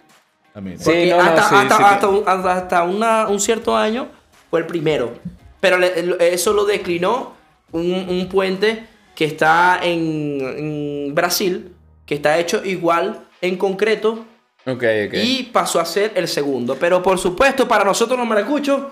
[0.78, 4.08] Sí, no, no, hasta, sí, hasta, sí, hasta un, hasta- hasta una- un cierto año
[4.50, 5.12] fue el primero.
[5.60, 7.34] Pero le- el- eso lo declinó
[7.72, 8.84] un, un puente
[9.14, 11.72] que está en, en Brasil,
[12.06, 14.24] que está hecho igual en concreto
[14.66, 15.14] Ok, ok.
[15.14, 16.76] y pasó a ser el segundo.
[16.78, 18.82] Pero por supuesto, para nosotros los maracuchos,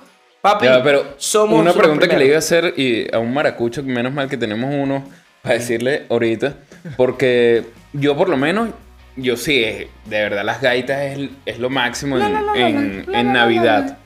[0.41, 3.83] papi, Ya, pero somos una pregunta que le iba a hacer y a un maracucho,
[3.83, 5.05] menos mal que tenemos uno
[5.43, 6.55] para decirle ahorita,
[6.97, 8.71] porque yo por lo menos,
[9.17, 13.99] yo sí, de verdad las gaitas es, es lo máximo en, en- en Navidad,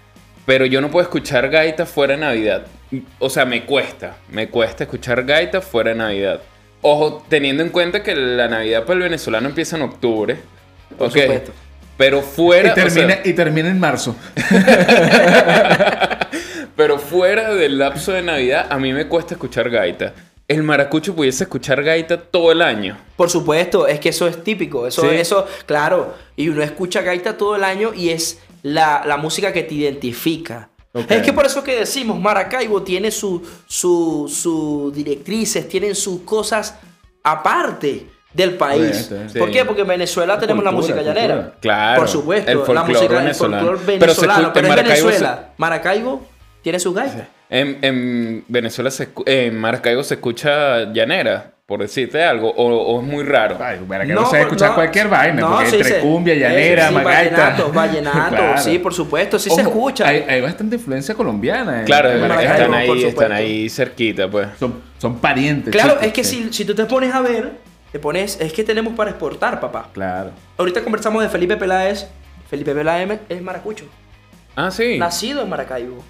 [0.47, 2.67] pero yo no puedo escuchar gaitas fuera de Navidad.
[3.19, 6.41] O sea, me cuesta, me cuesta escuchar gaitas fuera de Navidad.
[6.81, 10.39] Ojo, teniendo en cuenta que la Navidad para el venezolano empieza en octubre.
[10.99, 11.53] Por ok, supuesto.
[11.97, 12.69] Pero fuera...
[12.69, 14.15] Y o sea, termina, y termina en marzo.
[16.77, 20.15] Pero fuera del lapso de Navidad, a mí me cuesta escuchar gaita.
[20.47, 22.97] el maracucho pudiese escuchar gaita todo el año.
[23.17, 24.87] Por supuesto, es que eso es típico.
[24.87, 25.09] Eso, Sí.
[25.17, 26.15] eso, claro.
[26.37, 30.71] Y uno escucha gaita todo el año y es la, la música que te identifica.
[31.09, 36.77] Es que por eso que decimos, Maracaibo tiene su, su, su directrices, tienen sus cosas
[37.23, 39.11] aparte del país.
[39.33, 39.39] Sí.
[39.39, 39.65] ¿Por qué?
[39.65, 41.15] Porque en Venezuela tenemos la música cultura.
[41.15, 41.53] llanera.
[41.61, 42.51] Claro, Por supuesto.
[42.51, 43.67] el la música, el venezolano.
[43.67, 44.49] Pero se venezolano.
[44.49, 45.49] escu- Pero, en Maracaibo se- Venezuela.
[45.57, 46.27] Maracaibo
[46.63, 47.29] tiene su gaita.
[47.51, 53.07] En, en Venezuela, se, en Maracaibo se escucha llanera, por decirte algo, o, o es
[53.07, 53.57] muy raro.
[53.59, 55.41] Ay, para que No, no, se escuchar no, cualquier vaina.
[55.41, 57.37] no, porque sí entre se- cumbia, eh, llanera, sí, magaita.
[57.37, 58.59] vallenato, vallenato, Claro.
[58.61, 60.07] sí, por supuesto, sí se escucha.
[60.07, 61.81] Hay, hay bastante influencia colombiana.
[61.81, 64.49] en- Claro, en Maracaibo, están ahí, están ahí cerquita, pues.
[64.61, 65.73] Son, son parientes.
[65.73, 66.45] Claro, chicos, es que sí.
[66.49, 67.53] si, si tú te pones a ver,
[67.93, 69.91] te pones, es que tenemos para exportar, papá.
[69.93, 70.31] Claro.
[70.57, 72.07] Ahorita conversamos de Felipe Peláez.
[72.49, 73.85] Felipe Peláez es maracucho,
[74.57, 74.99] Ah, sí.
[74.99, 76.03] nacido en Maracaibo.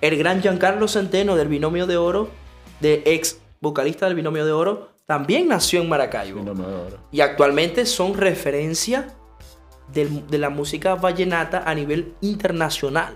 [0.00, 2.28] El gran Giancarlo Centeno del Binomio de Oro,
[2.80, 6.42] de ex vocalista del Binomio de Oro, también nació en Maracaibo.
[6.42, 6.98] No me adoro.
[7.12, 9.08] Y actualmente son referencia
[9.92, 13.14] del- de la música vallenata a nivel internacional.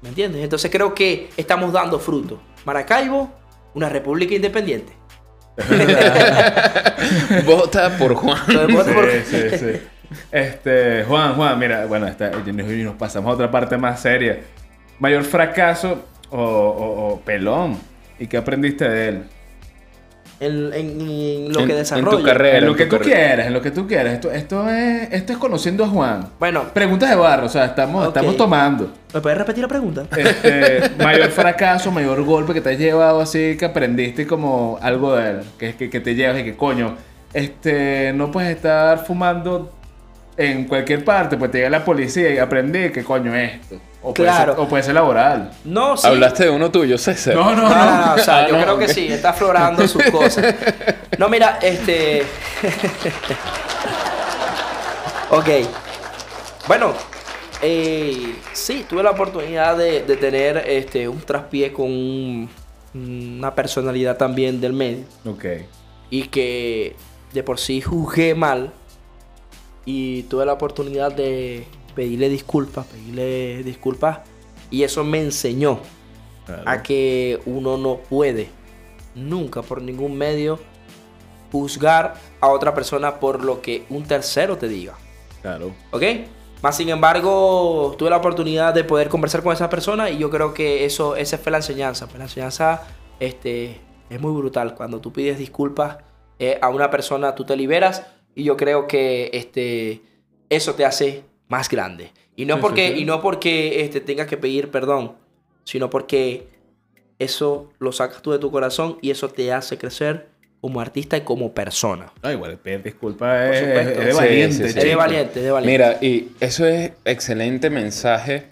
[0.00, 0.42] ¿Me entiendes?
[0.44, 2.40] Entonces creo que estamos dando fruto.
[2.64, 3.30] Maracaibo,
[3.74, 4.92] una república independiente.
[7.46, 8.38] Vota por Juan.
[9.24, 9.82] Sí, sí, sí.
[10.30, 12.06] Este, Juan, Juan, mira, bueno,
[12.46, 14.40] y nos y nos pasamos a otra parte más seria.
[14.98, 17.78] Mayor fracaso o, o- o pelón.
[18.18, 19.24] ¿Y qué aprendiste de él?
[20.44, 22.58] En, en- en lo En- que en tu carrera.
[22.58, 23.16] En lo en que tú carrera.
[23.16, 24.12] quieras, en lo que tú quieras.
[24.14, 26.28] Esto, esto, es, esto es conociendo a Juan.
[26.38, 28.92] Bueno, Preguntas de barro, o sea, estamos, estamos tomando.
[29.12, 30.06] ¿me puedes repetir la pregunta?
[30.16, 35.30] Este, mayor fracaso, mayor golpe que te has llevado así, que aprendiste como algo de
[35.30, 36.96] él, que, que, que te llevas y que coño,
[37.32, 39.72] este, no puedes estar fumando
[40.36, 43.76] en cualquier parte, pues te llega la policía y aprendí que coño es esto.
[44.06, 44.52] O puede, Claro.
[44.54, 45.50] ser, o puede ser laboral.
[45.64, 46.06] No, sí.
[46.06, 47.34] Hablaste de uno tuyo, César.
[47.34, 47.74] No, no, No, no.
[47.74, 50.54] no, no, o sea, Ah, yo no, creo que sí, está aflorando sus cosas.
[51.18, 52.22] No, mira, este.
[55.30, 55.48] ok.
[56.68, 56.92] Bueno,
[57.62, 62.50] eh, sí, tuve la oportunidad de, de tener este, un traspié con un-
[62.94, 65.04] una personalidad también del medio.
[65.26, 65.44] Ok.
[66.10, 66.94] Y que
[67.32, 68.72] de por sí juzgué mal.
[69.86, 74.20] Y tuve la oportunidad de pedirle disculpas, pedirle disculpas.
[74.70, 75.78] Y eso me enseñó
[76.46, 76.62] Claro.
[76.66, 78.48] a que uno no puede
[79.14, 80.58] nunca por ningún medio
[81.50, 84.94] juzgar a otra persona por lo que un tercero te diga.
[85.40, 85.72] Claro.
[85.92, 86.02] ¿Ok?
[86.62, 90.52] Más sin embargo, tuve la oportunidad de poder conversar con esa persona y yo creo
[90.54, 92.06] que eso, esa fue la enseñanza.
[92.06, 92.82] Pues la enseñanza
[93.20, 93.80] este,
[94.10, 94.74] es muy brutal.
[94.74, 95.98] Cuando tú pides disculpas
[96.38, 98.02] eh, a una persona, tú te liberas
[98.34, 100.02] y yo creo que este,
[100.48, 102.12] eso te hace más grande.
[102.36, 103.02] Y no Sí, porque, sí, sí.
[103.02, 105.12] Y no porque este, tengas que pedir perdón,
[105.64, 106.48] sino porque
[107.18, 110.28] eso lo sacas tú de tu corazón y eso te hace crecer
[110.60, 112.10] como artista y como persona.
[112.22, 114.56] Ah, igual, pedir disculpas es, de valiente.
[114.66, 114.78] sí, sí.
[114.78, 115.72] Es de valiente, es de valiente.
[115.72, 118.44] Mira, y eso es excelente mensaje.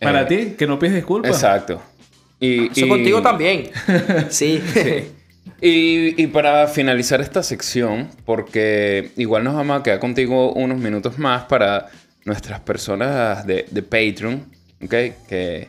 [0.00, 1.32] Para eh, ti, que no pides disculpas.
[1.32, 1.82] Exacto.
[2.38, 3.70] Y, Eso y- contigo también.
[4.28, 4.62] Sí.
[5.60, 11.18] Y, y para finalizar esta sección, porque igual nos vamos a quedar contigo unos minutos
[11.18, 11.86] más para
[12.26, 14.44] nuestras personas de, de Patreon,
[14.84, 14.94] ¿ok?
[15.28, 15.68] Que,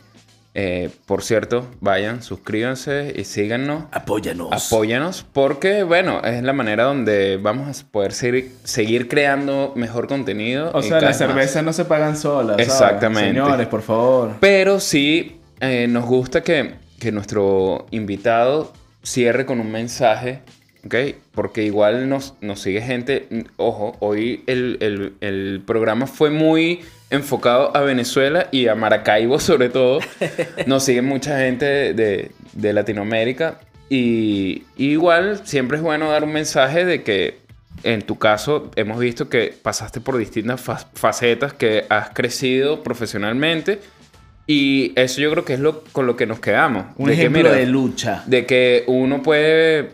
[0.60, 3.84] eh, por cierto, vayan, suscríbanse y síganos.
[3.92, 4.50] Apóyanos.
[4.52, 10.72] Apóyanos porque, bueno, es la manera donde vamos a poder seguir, seguir creando mejor contenido.
[10.74, 12.58] O sea, las cervezas no se pagan solas.
[12.58, 12.68] ¿sabes?
[12.68, 13.40] Exactamente.
[13.40, 14.36] Señores, por favor.
[14.40, 20.42] Pero sí eh, nos gusta que, que nuestro invitado cierre con un mensaje,
[20.88, 20.96] ¿ok?
[21.34, 23.28] Porque igual nos, nos sigue gente.
[23.58, 29.70] Ojo, hoy el, el- el programa fue muy enfocado a Venezuela y a Maracaibo sobre
[29.70, 30.00] todo.
[30.66, 33.60] Nos sigue mucha gente de, de Latinoamérica.
[33.90, 37.38] Y, y igual siempre es bueno dar un mensaje de que
[37.84, 43.80] en tu caso hemos visto que pasaste por distintas fa- facetas, que has crecido profesionalmente.
[44.50, 46.86] Y eso yo creo que es lo, con lo que nos quedamos.
[46.98, 48.24] Un De que, ejemplo mira, de lucha.
[48.28, 49.90] de que uno puede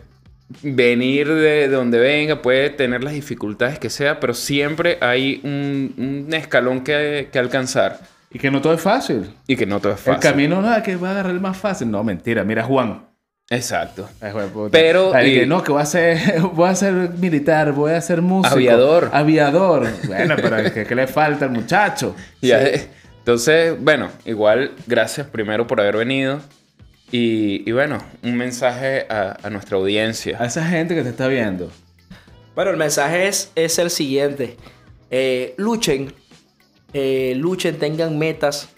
[0.62, 5.94] venir de donde venga, puede tener las dificultades que sea, pero siempre hay un,
[6.26, 8.00] un escalón que, que alcanzar
[8.32, 9.30] Y que no todo es fácil.
[9.46, 10.14] y que no todo es fácil.
[10.14, 11.90] El camino no es que va a agarrar el más fácil.
[11.90, 12.42] No, mentira.
[12.44, 13.06] Mira, Juan.
[13.50, 14.08] Exacto.
[14.22, 14.32] Ay.
[14.72, 18.00] Pero, Ay, y- que no, que voy a ser, voy a ser militar, voy a
[18.00, 18.54] ser músico.
[18.54, 19.10] Aviador.
[19.12, 19.86] Aviador.
[20.06, 22.16] Bueno, pero ¿qué, qué le falta al muchacho?
[22.40, 22.88] Ya, eh,
[23.18, 26.40] Entonces, bueno, igual gracias primero por haber venido.
[27.12, 30.36] Y, y bueno, un mensaje a, a nuestra audiencia.
[30.40, 31.70] A esa gente que te está viendo.
[32.54, 34.56] Bueno, el mensaje es, es el siguiente.
[35.10, 36.12] Eh, luchen,
[36.92, 38.68] eh, luchen, tengan metas.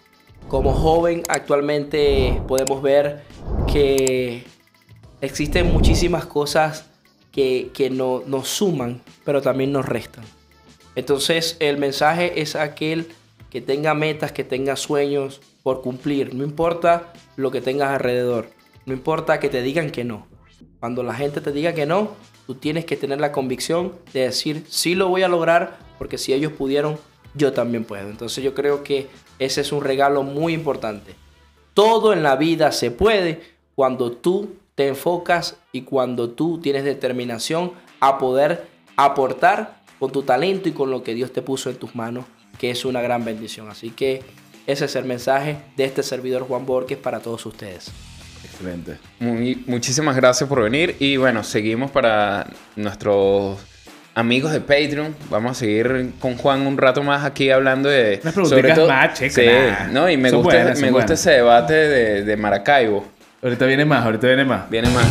[0.49, 3.23] Como joven actualmente podemos ver
[3.71, 4.45] que
[5.21, 6.87] existen muchísimas cosas
[7.33, 10.25] que, que no, nos suman, pero también nos restan.
[10.95, 13.09] Entonces el mensaje es aquel
[13.51, 16.35] que tenga metas, que tenga sueños por cumplir.
[16.35, 18.51] No importa lo que tengas alrededor.
[18.85, 20.27] No importa que te digan que no.
[20.81, 22.13] Cuando la gente te diga que no,
[22.47, 26.33] tú tienes que tener la convicción de decir, sí lo voy a lograr, porque si
[26.33, 26.99] ellos pudieron,
[27.35, 28.09] yo también puedo.
[28.09, 29.09] Entonces yo creo que
[29.39, 31.15] ese es un regalo muy importante.
[31.75, 33.41] Todo en la vida se puede
[33.75, 38.67] cuando tú te enfocas y cuando tú tienes determinación a poder
[38.97, 42.25] aportar con tu talento y con lo que Dios te puso en tus manos,
[42.59, 43.69] que es una gran bendición.
[43.69, 44.23] Así que
[44.67, 47.91] ese es el mensaje de este servidor Juan Borges para todos ustedes.
[48.45, 48.99] Excelente.
[49.19, 52.47] Muy- muchísimas gracias por venir y bueno, seguimos para
[52.77, 53.59] nuestros
[54.15, 55.15] amigos de Patreon.
[55.31, 58.21] Vamos a seguir con Juan un rato más aquí hablando de...
[58.23, 59.87] Unas preguntitas más, chica, Sí, nah.
[59.93, 61.21] no, y me Son gusta, buenas, me gusta buenas.
[61.21, 63.05] ese debate de, de Maracaibo.
[63.43, 64.71] Ahorita viene más, ahorita viene más.
[64.71, 65.07] Viene más.